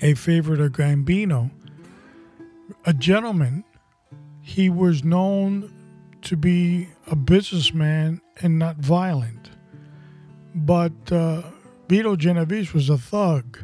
a 0.02 0.14
favorite 0.16 0.60
of 0.60 0.72
Gambino. 0.72 1.52
A 2.86 2.94
gentleman, 2.94 3.64
he 4.42 4.70
was 4.70 5.04
known 5.04 5.74
to 6.22 6.36
be 6.36 6.90
a 7.06 7.16
businessman 7.16 8.22
and 8.42 8.58
not 8.58 8.78
violent. 8.78 9.52
But 10.56 11.12
uh, 11.12 11.44
Vito 11.88 12.16
Genovese 12.16 12.74
was 12.74 12.90
a 12.90 12.98
thug, 12.98 13.60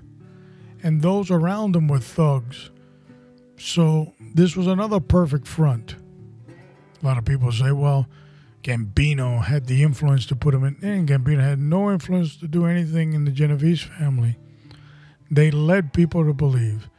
and 0.82 1.02
those 1.02 1.32
around 1.32 1.76
him 1.76 1.88
were 1.88 2.00
thugs. 2.00 2.70
So 3.58 4.14
this 4.36 4.56
was 4.56 4.68
another 4.68 5.00
perfect 5.00 5.48
front. 5.48 5.96
A 7.04 7.06
lot 7.06 7.18
of 7.18 7.26
people 7.26 7.52
say, 7.52 7.72
well, 7.72 8.08
Gambino 8.64 9.44
had 9.44 9.68
the 9.68 9.84
influence 9.84 10.26
to 10.28 10.38
put 10.38 10.54
him 10.54 10.64
in. 10.64 10.78
And 10.82 11.08
Gambino 11.08 11.42
had 11.42 11.60
no 11.60 11.92
influence 11.92 12.38
to 12.38 12.48
do 12.48 12.66
anything 12.66 13.14
in 13.14 13.26
the 13.26 13.32
Genovese 13.32 13.82
family. 13.82 14.38
They 15.30 15.52
led 15.52 15.92
people 15.92 16.24
to 16.26 16.34
believe. 16.34 16.90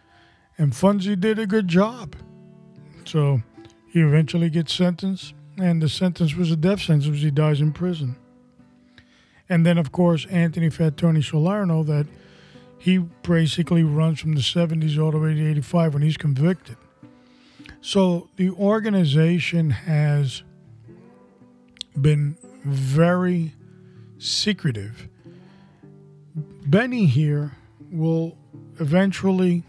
And 0.58 0.72
Funzi 0.72 1.18
did 1.18 1.38
a 1.38 1.46
good 1.46 1.68
job. 1.68 2.16
So 3.06 3.42
he 3.88 4.00
eventually 4.00 4.50
gets 4.50 4.74
sentenced, 4.74 5.34
and 5.56 5.80
the 5.80 5.88
sentence 5.88 6.34
was 6.34 6.50
a 6.50 6.56
death 6.56 6.82
sentence. 6.82 7.20
He 7.20 7.30
dies 7.30 7.60
in 7.60 7.72
prison. 7.72 8.16
And 9.48 9.64
then, 9.64 9.78
of 9.78 9.92
course, 9.92 10.26
Anthony 10.26 10.70
Fat 10.70 10.96
Tony 10.96 11.22
Salerno, 11.22 11.82
that 11.84 12.06
he 12.78 12.98
basically 12.98 13.84
runs 13.84 14.20
from 14.20 14.34
the 14.34 14.40
70s 14.40 15.02
all 15.02 15.10
the 15.10 15.18
way 15.18 15.34
to 15.34 15.50
85 15.50 15.94
when 15.94 16.02
he's 16.02 16.16
convicted. 16.16 16.76
So 17.84 18.30
the 18.36 18.48
organization 18.48 19.68
has 19.68 20.42
been 22.00 22.38
very 22.64 23.52
secretive. 24.16 25.06
Benny 26.34 27.04
here 27.04 27.52
will 27.92 28.38
eventually, 28.80 29.64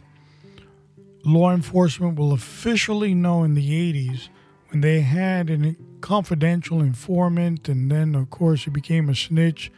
law 1.26 1.52
enforcement 1.52 2.18
will 2.18 2.32
officially 2.32 3.14
know 3.14 3.44
in 3.44 3.54
the 3.54 3.70
80s 3.94 4.30
when 4.70 4.80
they 4.80 5.02
had 5.02 5.50
a 5.50 5.76
confidential 6.00 6.80
informant, 6.80 7.68
and 7.68 7.92
then, 7.92 8.16
of 8.16 8.30
course, 8.30 8.64
he 8.64 8.70
became 8.70 9.10
a 9.10 9.16
snitch, 9.16 9.74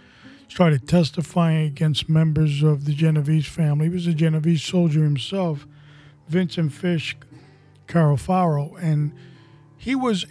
started 0.48 0.88
testifying 0.88 1.66
against 1.66 2.08
members 2.08 2.62
of 2.62 2.86
the 2.86 2.94
Genovese 2.94 3.48
family. 3.48 3.88
He 3.88 3.94
was 3.96 4.06
a 4.06 4.14
Genovese 4.14 4.62
soldier 4.62 5.04
himself, 5.04 5.66
Vincent 6.30 6.72
Fish 6.72 7.18
Cafaro, 7.88 8.78
and 8.82 9.14
he 9.78 9.96
was 9.96 10.26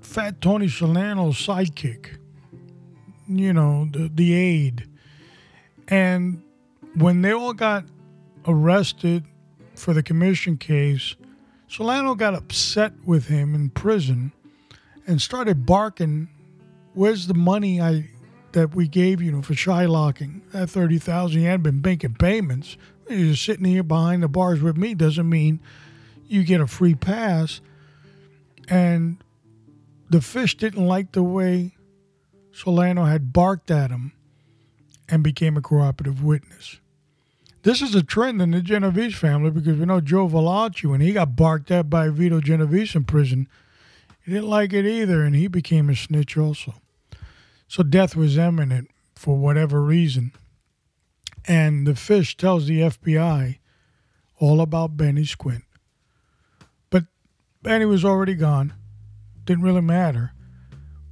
Fat 0.00 0.40
Tony 0.40 0.68
Salerno's 0.68 1.36
sidekick, 1.36 2.18
you 3.28 3.52
know, 3.52 3.88
the, 3.90 4.10
the 4.12 4.34
aide. 4.34 4.88
And 5.88 6.42
when 6.94 7.22
they 7.22 7.32
all 7.32 7.52
got 7.52 7.84
arrested 8.46 9.24
for 9.74 9.94
the 9.94 10.02
commission 10.02 10.56
case, 10.56 11.16
Salerno 11.68 12.14
got 12.14 12.34
upset 12.34 12.92
with 13.04 13.28
him 13.28 13.54
in 13.54 13.70
prison 13.70 14.32
and 15.06 15.20
started 15.20 15.64
barking, 15.64 16.28
Where's 16.94 17.26
the 17.26 17.34
money 17.34 17.80
I 17.80 18.10
that 18.52 18.74
we 18.74 18.86
gave 18.86 19.22
you 19.22 19.40
for 19.40 19.54
Shylocking? 19.54 20.42
That 20.52 20.68
30000 20.68 21.40
He 21.40 21.46
hadn't 21.46 21.62
been 21.62 21.80
making 21.80 22.14
payments. 22.14 22.76
You're 23.08 23.34
sitting 23.34 23.64
here 23.64 23.82
behind 23.82 24.22
the 24.22 24.28
bars 24.28 24.60
with 24.60 24.76
me 24.76 24.94
doesn't 24.94 25.28
mean 25.28 25.60
you 26.32 26.44
get 26.44 26.60
a 26.60 26.66
free 26.66 26.94
pass. 26.94 27.60
And 28.68 29.18
the 30.08 30.20
fish 30.20 30.56
didn't 30.56 30.86
like 30.86 31.12
the 31.12 31.22
way 31.22 31.76
Solano 32.52 33.04
had 33.04 33.32
barked 33.32 33.70
at 33.70 33.90
him 33.90 34.12
and 35.08 35.22
became 35.22 35.56
a 35.56 35.62
cooperative 35.62 36.22
witness. 36.22 36.78
This 37.62 37.80
is 37.80 37.94
a 37.94 38.02
trend 38.02 38.42
in 38.42 38.50
the 38.50 38.60
Genovese 38.60 39.14
family 39.14 39.50
because 39.50 39.78
we 39.78 39.84
know 39.84 40.00
Joe 40.00 40.28
Valachi, 40.28 40.90
when 40.90 41.00
he 41.00 41.12
got 41.12 41.36
barked 41.36 41.70
at 41.70 41.88
by 41.88 42.08
Vito 42.08 42.40
Genovese 42.40 42.96
in 42.96 43.04
prison, 43.04 43.48
he 44.24 44.32
didn't 44.32 44.48
like 44.48 44.72
it 44.72 44.84
either, 44.84 45.22
and 45.22 45.34
he 45.34 45.46
became 45.46 45.88
a 45.88 45.96
snitch 45.96 46.36
also. 46.36 46.74
So 47.68 47.82
death 47.82 48.16
was 48.16 48.36
imminent 48.36 48.90
for 49.14 49.36
whatever 49.36 49.82
reason. 49.82 50.32
And 51.46 51.86
the 51.86 51.94
fish 51.94 52.36
tells 52.36 52.66
the 52.66 52.80
FBI 52.80 53.58
all 54.38 54.60
about 54.60 54.96
Benny 54.96 55.24
Squint. 55.24 55.64
Benny 57.62 57.84
was 57.84 58.04
already 58.04 58.34
gone. 58.34 58.74
Didn't 59.44 59.64
really 59.64 59.80
matter. 59.80 60.32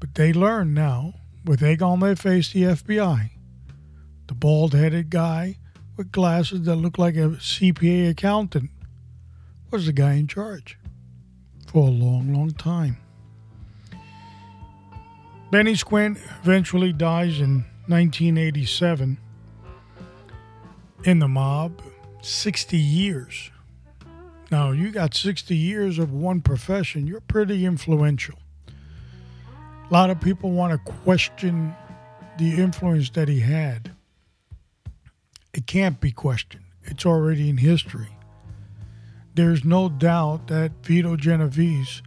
But 0.00 0.14
they 0.14 0.32
learned 0.32 0.74
now, 0.74 1.14
with 1.44 1.62
egg 1.62 1.82
on 1.82 2.00
their 2.00 2.16
face, 2.16 2.52
the 2.52 2.62
FBI, 2.62 3.30
the 4.26 4.34
bald 4.34 4.74
headed 4.74 5.10
guy 5.10 5.58
with 5.96 6.10
glasses 6.10 6.62
that 6.62 6.76
looked 6.76 6.98
like 6.98 7.16
a 7.16 7.36
CPA 7.38 8.10
accountant, 8.10 8.70
was 9.70 9.86
the 9.86 9.92
guy 9.92 10.14
in 10.14 10.26
charge 10.26 10.78
for 11.66 11.86
a 11.86 11.90
long, 11.90 12.34
long 12.34 12.50
time. 12.50 12.96
Benny 15.52 15.74
Squint 15.74 16.18
eventually 16.42 16.92
dies 16.92 17.40
in 17.40 17.64
1987 17.86 19.18
in 21.04 21.18
the 21.18 21.28
mob, 21.28 21.82
60 22.22 22.76
years. 22.76 23.50
Now, 24.50 24.72
you 24.72 24.90
got 24.90 25.14
60 25.14 25.54
years 25.54 25.98
of 25.98 26.12
one 26.12 26.40
profession, 26.40 27.06
you're 27.06 27.20
pretty 27.20 27.64
influential. 27.64 28.36
A 28.68 29.92
lot 29.92 30.10
of 30.10 30.20
people 30.20 30.50
want 30.50 30.72
to 30.72 30.92
question 30.92 31.74
the 32.38 32.54
influence 32.60 33.10
that 33.10 33.28
he 33.28 33.40
had. 33.40 33.92
It 35.54 35.66
can't 35.66 36.00
be 36.00 36.10
questioned, 36.10 36.64
it's 36.82 37.06
already 37.06 37.48
in 37.48 37.58
history. 37.58 38.08
There's 39.34 39.64
no 39.64 39.88
doubt 39.88 40.48
that 40.48 40.72
Vito 40.82 41.16
Genovese 41.16 42.02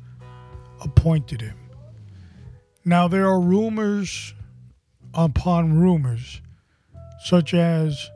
appointed 0.82 1.40
him. 1.40 1.58
Now, 2.84 3.08
there 3.08 3.26
are 3.26 3.40
rumors 3.40 4.34
upon 5.14 5.80
rumors, 5.80 6.42
such 7.24 7.54
as 7.54 8.10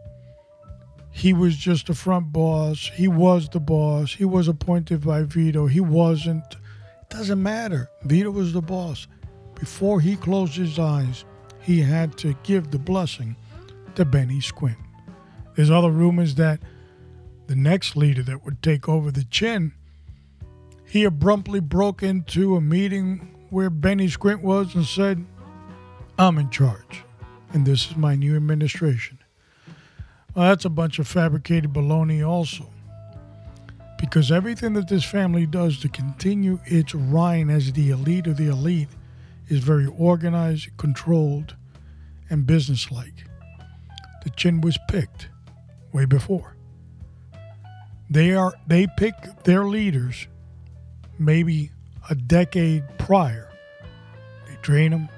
he 1.18 1.34
was 1.34 1.58
just 1.58 1.90
a 1.90 1.96
front 1.96 2.32
boss, 2.32 2.92
he 2.94 3.08
was 3.08 3.50
the 3.50 3.60
boss, 3.60 4.14
he 4.14 4.24
was 4.24 4.48
appointed 4.48 5.04
by 5.04 5.24
Vito, 5.24 5.66
he 5.66 5.80
wasn't. 5.80 6.44
It 6.54 7.10
doesn't 7.10 7.42
matter. 7.42 7.90
Vito 8.04 8.30
was 8.30 8.54
the 8.54 8.62
boss. 8.62 9.08
Before 9.56 10.00
he 10.00 10.16
closed 10.16 10.54
his 10.54 10.78
eyes, 10.78 11.26
he 11.60 11.82
had 11.82 12.16
to 12.20 12.36
give 12.44 12.70
the 12.70 12.78
blessing 12.78 13.36
to 13.96 14.06
Benny 14.06 14.42
Squint. 14.42 14.78
There's 15.56 15.72
other 15.72 15.90
rumors 15.90 16.36
that 16.36 16.60
the 17.48 17.56
next 17.56 17.96
leader 17.96 18.22
that 18.22 18.46
would 18.46 18.62
take 18.62 18.88
over 18.88 19.10
the 19.10 19.24
chin, 19.24 19.74
he 20.86 21.04
abruptly 21.04 21.62
broke 21.62 22.04
into 22.04 22.56
a 22.56 22.62
meeting 22.62 23.48
where 23.50 23.72
Benny 23.72 24.08
Squint 24.08 24.44
was 24.44 24.76
and 24.76 24.86
said, 24.86 25.26
I'm 26.20 26.38
in 26.38 26.52
charge, 26.52 27.04
and 27.54 27.66
this 27.66 27.90
is 27.90 27.98
my 27.98 28.14
new 28.14 28.36
administration. 28.36 29.18
Well, 30.38 30.50
that's 30.50 30.66
a 30.66 30.70
bunch 30.70 31.00
of 31.00 31.08
fabricated 31.08 31.74
baloney, 31.74 32.24
also. 32.24 32.70
Because 34.00 34.32
everything 34.32 34.74
that 34.74 34.88
this 34.88 35.04
family 35.04 35.48
does 35.48 35.80
to 35.80 35.90
continue 35.90 36.60
its 36.66 36.94
reign 36.94 37.50
as 37.50 37.74
the 37.74 37.90
elite 37.90 38.28
of 38.28 38.38
the 38.38 38.46
elite 38.46 38.90
is 39.48 39.62
very 39.62 39.88
organized, 39.88 40.70
controlled, 40.78 41.56
and 42.30 42.46
businesslike. 42.46 43.26
The 44.24 44.30
chin 44.30 44.62
was 44.62 44.78
picked 44.88 45.30
way 45.92 46.06
before. 46.06 46.56
They 48.08 48.36
are 48.36 48.54
they 48.68 48.86
pick 48.96 49.16
their 49.44 49.66
leaders 49.66 50.28
maybe 51.18 51.72
a 52.12 52.14
decade 52.14 52.84
prior. 53.00 53.50
They 54.48 54.56
train 54.58 54.92
them, 54.92 55.10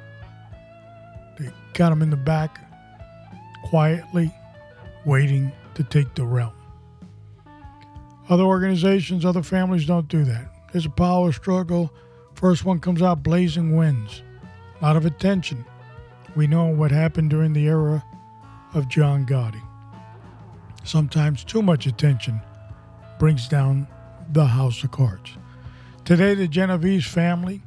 they 1.38 1.52
got 1.74 1.90
them 1.90 2.02
in 2.02 2.10
the 2.10 2.16
back 2.16 2.58
quietly, 3.66 4.32
waiting 5.06 5.52
to 5.76 5.84
take 5.84 6.14
the 6.16 6.26
realm. 6.26 6.54
Other 8.30 8.44
organizations, 8.44 9.26
other 9.26 9.42
families 9.42 9.86
don't 9.86 10.08
do 10.08 10.24
that. 10.26 10.54
There's 10.72 10.86
a 10.86 10.92
power 10.92 11.32
struggle. 11.32 11.92
First 12.36 12.64
one 12.64 12.80
comes 12.80 13.02
out 13.02 13.24
blazing 13.24 13.76
wins. 13.76 14.22
A 14.80 14.86
lot 14.86 14.96
of 14.96 15.06
attention. 15.06 15.66
We 16.36 16.46
know 16.46 16.66
what 16.66 16.92
happened 16.92 17.32
during 17.32 17.54
the 17.54 17.66
era 17.68 18.04
of 18.74 18.88
John 18.88 19.26
Gotti. 19.26 19.62
Sometimes 20.84 21.44
too 21.44 21.62
much 21.62 21.88
attention 21.88 22.40
brings 23.18 23.48
down 23.48 23.88
the 24.32 24.46
house 24.46 24.84
of 24.84 24.92
cards. 24.92 25.32
Today, 26.06 26.36
the 26.36 26.48
Genovese 26.48 27.06
family 27.06 27.62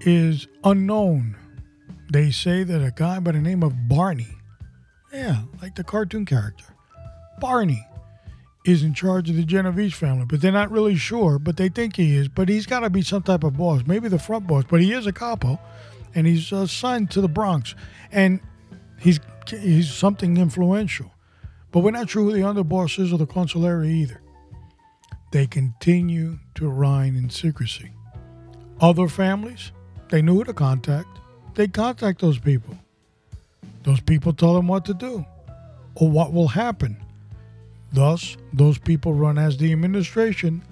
is 0.00 0.46
unknown. 0.64 1.36
They 2.12 2.30
say 2.30 2.64
that 2.64 2.84
a 2.84 2.90
guy 2.90 3.20
by 3.20 3.32
the 3.32 3.40
name 3.40 3.62
of 3.62 3.88
Barney, 3.88 4.37
yeah, 5.12 5.42
like 5.62 5.74
the 5.74 5.84
cartoon 5.84 6.24
character, 6.24 6.64
Barney, 7.40 7.86
is 8.64 8.82
in 8.82 8.92
charge 8.92 9.30
of 9.30 9.36
the 9.36 9.44
Genovese 9.44 9.94
family, 9.94 10.26
but 10.28 10.40
they're 10.40 10.52
not 10.52 10.70
really 10.70 10.96
sure, 10.96 11.38
but 11.38 11.56
they 11.56 11.68
think 11.68 11.96
he 11.96 12.16
is. 12.16 12.28
But 12.28 12.48
he's 12.48 12.66
got 12.66 12.80
to 12.80 12.90
be 12.90 13.02
some 13.02 13.22
type 13.22 13.44
of 13.44 13.56
boss, 13.56 13.82
maybe 13.86 14.08
the 14.08 14.18
front 14.18 14.46
boss, 14.46 14.64
but 14.68 14.80
he 14.80 14.92
is 14.92 15.06
a 15.06 15.12
capo, 15.12 15.58
and 16.14 16.26
he's 16.26 16.52
assigned 16.52 17.10
to 17.12 17.20
the 17.20 17.28
Bronx, 17.28 17.74
and 18.12 18.40
he's 18.98 19.20
he's 19.48 19.92
something 19.92 20.36
influential. 20.36 21.10
But 21.70 21.80
we're 21.80 21.92
not 21.92 22.10
sure 22.10 22.24
who 22.24 22.32
the 22.32 22.40
underboss 22.40 22.98
is 23.02 23.12
or 23.12 23.18
the 23.18 23.26
consigliere 23.26 23.86
either. 23.86 24.20
They 25.32 25.46
continue 25.46 26.38
to 26.54 26.68
reign 26.68 27.16
in 27.16 27.30
secrecy. 27.30 27.92
Other 28.80 29.08
families, 29.08 29.72
they 30.08 30.22
knew 30.22 30.36
who 30.36 30.44
to 30.44 30.54
contact. 30.54 31.08
They 31.54 31.68
contact 31.68 32.20
those 32.20 32.38
people. 32.38 32.78
Those 33.84 34.00
people 34.00 34.32
tell 34.32 34.54
them 34.54 34.68
what 34.68 34.84
to 34.86 34.94
do 34.94 35.24
or 35.94 36.10
what 36.10 36.32
will 36.32 36.48
happen. 36.48 36.96
Thus, 37.92 38.36
those 38.52 38.78
people 38.78 39.14
run 39.14 39.38
as 39.38 39.56
the 39.56 39.72
administration. 39.72 40.62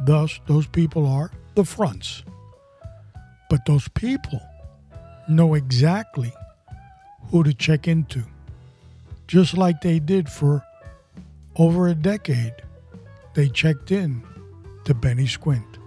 Thus, 0.00 0.40
those 0.46 0.66
people 0.66 1.06
are 1.06 1.30
the 1.54 1.64
fronts. 1.64 2.22
But 3.48 3.64
those 3.66 3.88
people 3.88 4.40
know 5.28 5.54
exactly 5.54 6.32
who 7.30 7.42
to 7.44 7.54
check 7.54 7.88
into, 7.88 8.24
just 9.26 9.56
like 9.56 9.80
they 9.80 9.98
did 9.98 10.28
for 10.28 10.64
over 11.56 11.88
a 11.88 11.94
decade. 11.94 12.54
They 13.34 13.48
checked 13.48 13.90
in 13.90 14.22
to 14.84 14.94
Benny 14.94 15.26
Squint. 15.26 15.78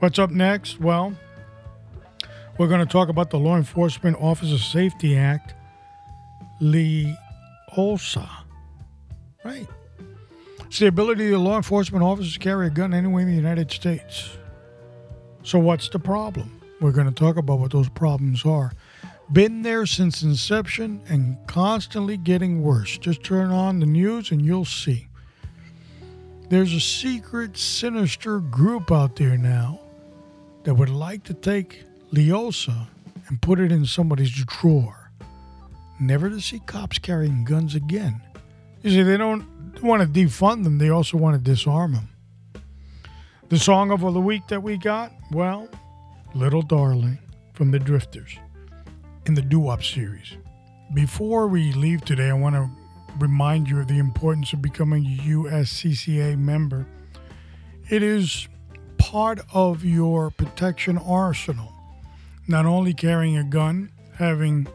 What's 0.00 0.18
up 0.18 0.30
next? 0.30 0.80
Well, 0.80 1.14
we're 2.58 2.66
going 2.66 2.80
to 2.80 2.92
talk 2.92 3.08
about 3.08 3.30
the 3.30 3.38
Law 3.38 3.56
Enforcement 3.56 4.16
Officer 4.20 4.58
Safety 4.58 5.16
Act, 5.16 5.54
LEOSA. 6.60 8.28
Right. 9.44 9.68
It's 10.66 10.80
the 10.80 10.88
ability 10.88 11.32
of 11.32 11.40
law 11.40 11.56
enforcement 11.56 12.04
officers 12.04 12.34
to 12.34 12.38
carry 12.40 12.66
a 12.66 12.70
gun 12.70 12.92
anywhere 12.92 13.22
in 13.22 13.28
the 13.30 13.36
United 13.36 13.70
States. 13.70 14.36
So, 15.44 15.58
what's 15.58 15.88
the 15.88 16.00
problem? 16.00 16.60
We're 16.80 16.92
going 16.92 17.06
to 17.06 17.14
talk 17.14 17.36
about 17.36 17.60
what 17.60 17.70
those 17.70 17.88
problems 17.88 18.44
are. 18.44 18.72
Been 19.32 19.62
there 19.62 19.86
since 19.86 20.22
inception 20.22 21.00
and 21.08 21.38
constantly 21.46 22.16
getting 22.16 22.62
worse. 22.62 22.98
Just 22.98 23.22
turn 23.22 23.50
on 23.50 23.78
the 23.78 23.86
news 23.86 24.30
and 24.30 24.44
you'll 24.44 24.64
see. 24.64 25.08
There's 26.48 26.72
a 26.72 26.80
secret, 26.80 27.56
sinister 27.56 28.40
group 28.40 28.90
out 28.90 29.16
there 29.16 29.38
now 29.38 29.80
that 30.64 30.74
would 30.74 30.90
like 30.90 31.24
to 31.24 31.34
take 31.34 31.84
Leosa 32.12 32.88
and 33.28 33.40
put 33.42 33.60
it 33.60 33.70
in 33.70 33.84
somebody's 33.84 34.30
drawer, 34.30 35.10
never 36.00 36.30
to 36.30 36.40
see 36.40 36.60
cops 36.60 36.98
carrying 36.98 37.44
guns 37.44 37.74
again. 37.74 38.20
You 38.82 38.90
see, 38.90 39.02
they 39.02 39.16
don't 39.16 39.44
want 39.82 40.02
to 40.02 40.08
defund 40.08 40.64
them, 40.64 40.78
they 40.78 40.88
also 40.88 41.18
want 41.18 41.36
to 41.36 41.50
disarm 41.50 41.92
them. 41.92 42.08
The 43.48 43.58
song 43.58 43.90
of 43.90 44.00
the 44.00 44.20
week 44.20 44.46
that 44.48 44.62
we 44.62 44.76
got, 44.76 45.12
well, 45.32 45.68
Little 46.34 46.62
Darling 46.62 47.18
from 47.54 47.70
the 47.70 47.78
Drifters 47.78 48.38
in 49.26 49.34
the 49.34 49.42
Doo 49.42 49.60
Wop 49.60 49.82
series. 49.82 50.36
Before 50.94 51.48
we 51.48 51.72
leave 51.72 52.04
today, 52.04 52.30
I 52.30 52.34
want 52.34 52.54
to 52.54 52.70
remind 53.18 53.68
you 53.68 53.80
of 53.80 53.88
the 53.88 53.98
importance 53.98 54.52
of 54.52 54.62
becoming 54.62 55.04
a 55.04 55.22
USCCA 55.22 56.38
member. 56.38 56.86
It 57.90 58.02
is 58.02 58.48
part 58.96 59.40
of 59.52 59.84
your 59.84 60.30
protection 60.30 60.98
arsenal. 60.98 61.72
Not 62.48 62.64
only 62.64 62.94
carrying 62.94 63.36
a 63.36 63.44
gun, 63.44 63.92
having 64.14 64.66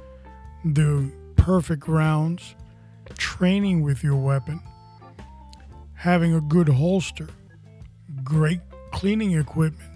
the 0.64 1.12
perfect 1.36 1.88
rounds, 1.88 2.56
training 3.18 3.82
with 3.82 4.04
your 4.04 4.16
weapon, 4.16 4.62
having 5.96 6.36
a 6.36 6.42
good 6.42 6.70
holster, 6.70 7.28
great 8.24 8.62
cleaning 8.92 9.34
equipment, 9.38 9.90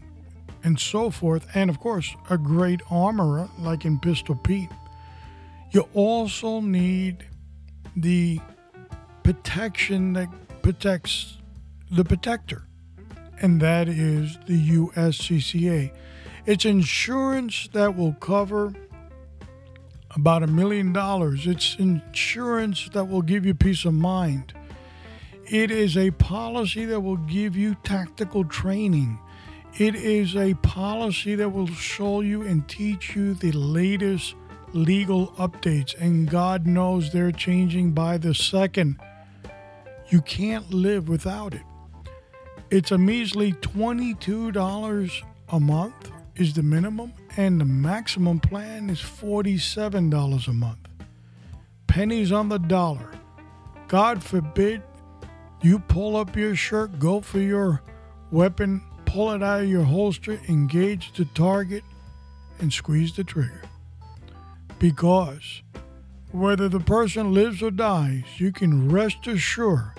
and 0.63 0.79
so 0.79 1.11
forth, 1.11 1.47
and 1.53 1.69
of 1.69 1.79
course, 1.79 2.15
a 2.31 2.37
great 2.37 2.81
armorer 2.89 3.47
like 3.59 3.85
in 3.85 3.99
Pistol 3.99 4.35
Pete. 4.35 4.71
You 5.71 5.87
also 5.93 6.61
need 6.61 7.25
the 7.95 8.39
protection 9.23 10.13
that 10.13 10.29
protects 10.63 11.37
the 11.91 12.03
protector, 12.03 12.63
and 13.39 13.61
that 13.61 13.87
is 13.87 14.37
the 14.47 14.69
USCCA. 14.71 15.91
It's 16.47 16.63
insurance 16.63 17.67
that 17.73 17.97
will 17.97 18.13
cover 18.13 18.73
about 20.11 20.43
a 20.43 20.47
million 20.47 20.93
dollars. 20.93 21.45
It's 21.45 21.75
insurance 21.77 22.87
that 22.93 23.03
will 23.03 23.21
give 23.21 23.45
you 23.45 23.53
peace 23.53 23.83
of 23.83 23.93
mind. 23.93 24.53
It 25.45 25.71
is 25.71 25.97
a 25.97 26.11
policy 26.11 26.85
that 26.85 27.01
will 27.01 27.17
give 27.17 27.57
you 27.57 27.75
tactical 27.83 28.45
training. 28.45 29.19
It 29.77 29.93
is 29.95 30.37
a 30.37 30.53
policy 30.53 31.35
that 31.35 31.49
will 31.49 31.67
show 31.67 32.21
you 32.21 32.43
and 32.43 32.65
teach 32.69 33.13
you 33.13 33.33
the 33.33 33.51
latest 33.51 34.33
legal 34.71 35.33
updates, 35.33 35.99
and 35.99 36.29
God 36.29 36.65
knows 36.65 37.11
they're 37.11 37.33
changing 37.33 37.91
by 37.91 38.17
the 38.17 38.33
second. 38.33 39.01
You 40.07 40.21
can't 40.21 40.73
live 40.73 41.09
without 41.09 41.53
it. 41.53 41.63
It's 42.71 42.91
a 42.91 42.97
measly 42.97 43.51
$22 43.51 45.23
a 45.49 45.59
month 45.59 46.11
is 46.37 46.53
the 46.53 46.63
minimum, 46.63 47.13
and 47.35 47.59
the 47.59 47.65
maximum 47.65 48.39
plan 48.39 48.89
is 48.89 48.99
$47 48.99 50.47
a 50.47 50.53
month. 50.53 50.77
Pennies 51.87 52.31
on 52.31 52.49
the 52.49 52.59
dollar. 52.59 53.11
God 53.87 54.23
forbid 54.23 54.83
you 55.61 55.79
pull 55.79 56.15
up 56.15 56.35
your 56.35 56.55
shirt, 56.55 56.99
go 56.99 57.21
for 57.21 57.39
your 57.39 57.81
weapon, 58.31 58.81
pull 59.05 59.31
it 59.31 59.41
out 59.41 59.61
of 59.61 59.69
your 59.69 59.83
holster, 59.83 60.39
engage 60.47 61.13
the 61.13 61.25
target, 61.25 61.83
and 62.59 62.71
squeeze 62.71 63.15
the 63.15 63.23
trigger. 63.23 63.63
Because 64.79 65.63
whether 66.31 66.69
the 66.69 66.79
person 66.79 67.33
lives 67.33 67.63
or 67.63 67.71
dies, 67.71 68.23
you 68.37 68.51
can 68.51 68.89
rest 68.89 69.25
assured 69.27 69.93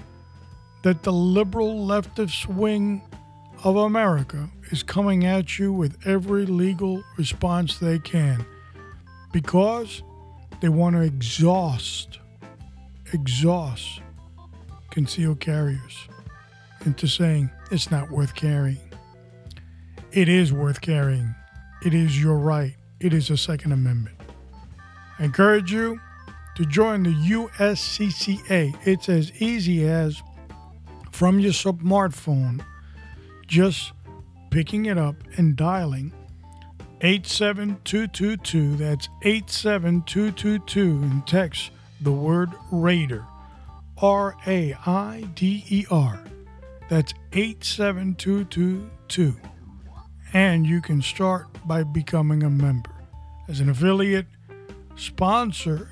that 0.82 1.02
the 1.02 1.12
liberal 1.12 1.86
leftist 1.86 2.46
wing 2.46 3.02
of 3.64 3.76
America 3.76 4.48
is 4.70 4.82
coming 4.82 5.24
at 5.24 5.58
you 5.58 5.72
with 5.72 5.96
every 6.06 6.46
legal 6.46 7.02
response 7.16 7.78
they 7.78 7.98
can 7.98 8.44
because 9.32 10.02
they 10.60 10.68
want 10.68 10.96
to 10.96 11.02
exhaust, 11.02 12.18
exhaust 13.12 14.00
concealed 14.90 15.40
carriers 15.40 16.08
into 16.84 17.06
saying 17.06 17.50
it's 17.70 17.90
not 17.90 18.10
worth 18.10 18.34
carrying. 18.34 18.78
It 20.12 20.28
is 20.28 20.52
worth 20.52 20.80
carrying. 20.80 21.34
It 21.84 21.94
is 21.94 22.20
your 22.20 22.38
right. 22.38 22.74
It 23.00 23.12
is 23.12 23.30
a 23.30 23.36
Second 23.36 23.72
Amendment. 23.72 24.16
I 25.18 25.24
encourage 25.24 25.72
you 25.72 26.00
to 26.56 26.64
join 26.64 27.02
the 27.02 27.10
USCCA. 27.10 28.76
It's 28.84 29.08
as 29.08 29.30
easy 29.40 29.86
as 29.88 30.22
from 31.12 31.40
your 31.40 31.52
smartphone, 31.52 32.64
just 33.48 33.92
picking 34.50 34.86
it 34.86 34.96
up 34.96 35.16
and 35.36 35.56
dialing 35.56 36.12
87222. 37.00 38.76
That's 38.76 39.08
87222 39.22 41.02
and 41.02 41.26
text 41.26 41.72
the 42.00 42.12
word 42.12 42.52
Raider. 42.70 43.24
R 44.00 44.36
A 44.46 44.74
I 44.86 45.28
D 45.34 45.64
E 45.68 45.84
R. 45.90 46.22
That's 46.88 47.12
87222. 47.32 49.34
And 50.32 50.64
you 50.66 50.80
can 50.80 51.02
start 51.02 51.48
by 51.66 51.82
becoming 51.82 52.44
a 52.44 52.50
member. 52.50 52.90
As 53.48 53.58
an 53.60 53.70
affiliate 53.70 54.26
sponsor, 54.96 55.90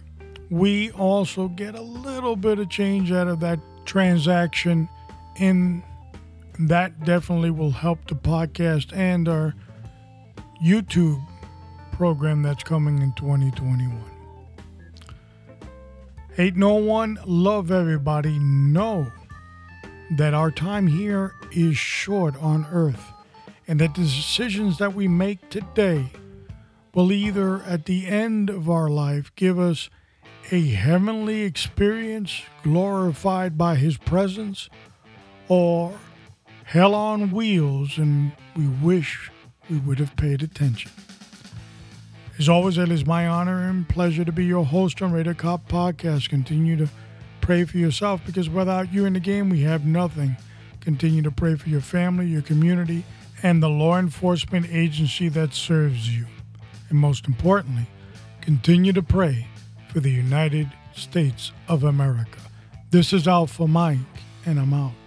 we 0.50 0.90
also 0.92 1.48
get 1.48 1.74
a 1.74 1.82
little 1.82 2.36
bit 2.36 2.58
of 2.58 2.68
change 2.68 3.10
out 3.12 3.28
of 3.28 3.40
that 3.40 3.58
transaction 3.86 4.90
in 5.36 5.82
that 6.58 7.04
definitely 7.04 7.50
will 7.50 7.70
help 7.70 8.06
the 8.06 8.14
podcast 8.14 8.96
and 8.96 9.28
our 9.28 9.54
YouTube 10.62 11.22
program 11.92 12.42
that's 12.42 12.64
coming 12.64 13.00
in 13.02 13.12
2021. 13.14 13.92
Hate 16.34 16.56
no 16.56 16.74
one, 16.74 17.18
love 17.24 17.70
everybody. 17.70 18.38
Know 18.38 19.10
that 20.12 20.34
our 20.34 20.50
time 20.50 20.86
here 20.86 21.34
is 21.52 21.76
short 21.76 22.36
on 22.42 22.66
earth 22.70 23.12
and 23.66 23.80
that 23.80 23.94
the 23.94 24.02
decisions 24.02 24.78
that 24.78 24.94
we 24.94 25.08
make 25.08 25.48
today 25.50 26.10
will 26.94 27.12
either 27.12 27.62
at 27.62 27.86
the 27.86 28.06
end 28.06 28.48
of 28.48 28.70
our 28.70 28.88
life 28.88 29.32
give 29.34 29.58
us 29.58 29.90
a 30.50 30.60
heavenly 30.60 31.42
experience 31.42 32.42
glorified 32.62 33.58
by 33.58 33.74
His 33.74 33.96
presence 33.96 34.68
or 35.48 35.98
hell 36.66 36.96
on 36.96 37.30
wheels 37.30 37.96
and 37.96 38.32
we 38.56 38.66
wish 38.66 39.30
we 39.70 39.78
would 39.78 40.00
have 40.00 40.16
paid 40.16 40.42
attention. 40.42 40.90
As 42.40 42.48
always, 42.48 42.76
it 42.76 42.90
is 42.90 43.06
my 43.06 43.28
honor 43.28 43.68
and 43.68 43.88
pleasure 43.88 44.24
to 44.24 44.32
be 44.32 44.44
your 44.44 44.64
host 44.64 45.00
on 45.00 45.12
Radar 45.12 45.32
Cop 45.32 45.68
Podcast. 45.68 46.28
Continue 46.28 46.76
to 46.76 46.88
pray 47.40 47.64
for 47.64 47.78
yourself 47.78 48.20
because 48.26 48.50
without 48.50 48.92
you 48.92 49.04
in 49.04 49.12
the 49.12 49.20
game, 49.20 49.48
we 49.48 49.60
have 49.60 49.86
nothing. 49.86 50.36
Continue 50.80 51.22
to 51.22 51.30
pray 51.30 51.54
for 51.54 51.68
your 51.68 51.80
family, 51.80 52.26
your 52.26 52.42
community, 52.42 53.04
and 53.44 53.62
the 53.62 53.68
law 53.68 53.96
enforcement 53.96 54.66
agency 54.68 55.28
that 55.28 55.54
serves 55.54 56.16
you. 56.16 56.26
And 56.90 56.98
most 56.98 57.28
importantly, 57.28 57.86
continue 58.40 58.92
to 58.92 59.02
pray 59.02 59.46
for 59.92 60.00
the 60.00 60.10
United 60.10 60.68
States 60.96 61.52
of 61.68 61.84
America. 61.84 62.40
This 62.90 63.12
is 63.12 63.28
Alpha 63.28 63.68
Mike, 63.68 63.98
and 64.44 64.58
I'm 64.58 64.74
out. 64.74 65.05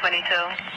22. 0.00 0.69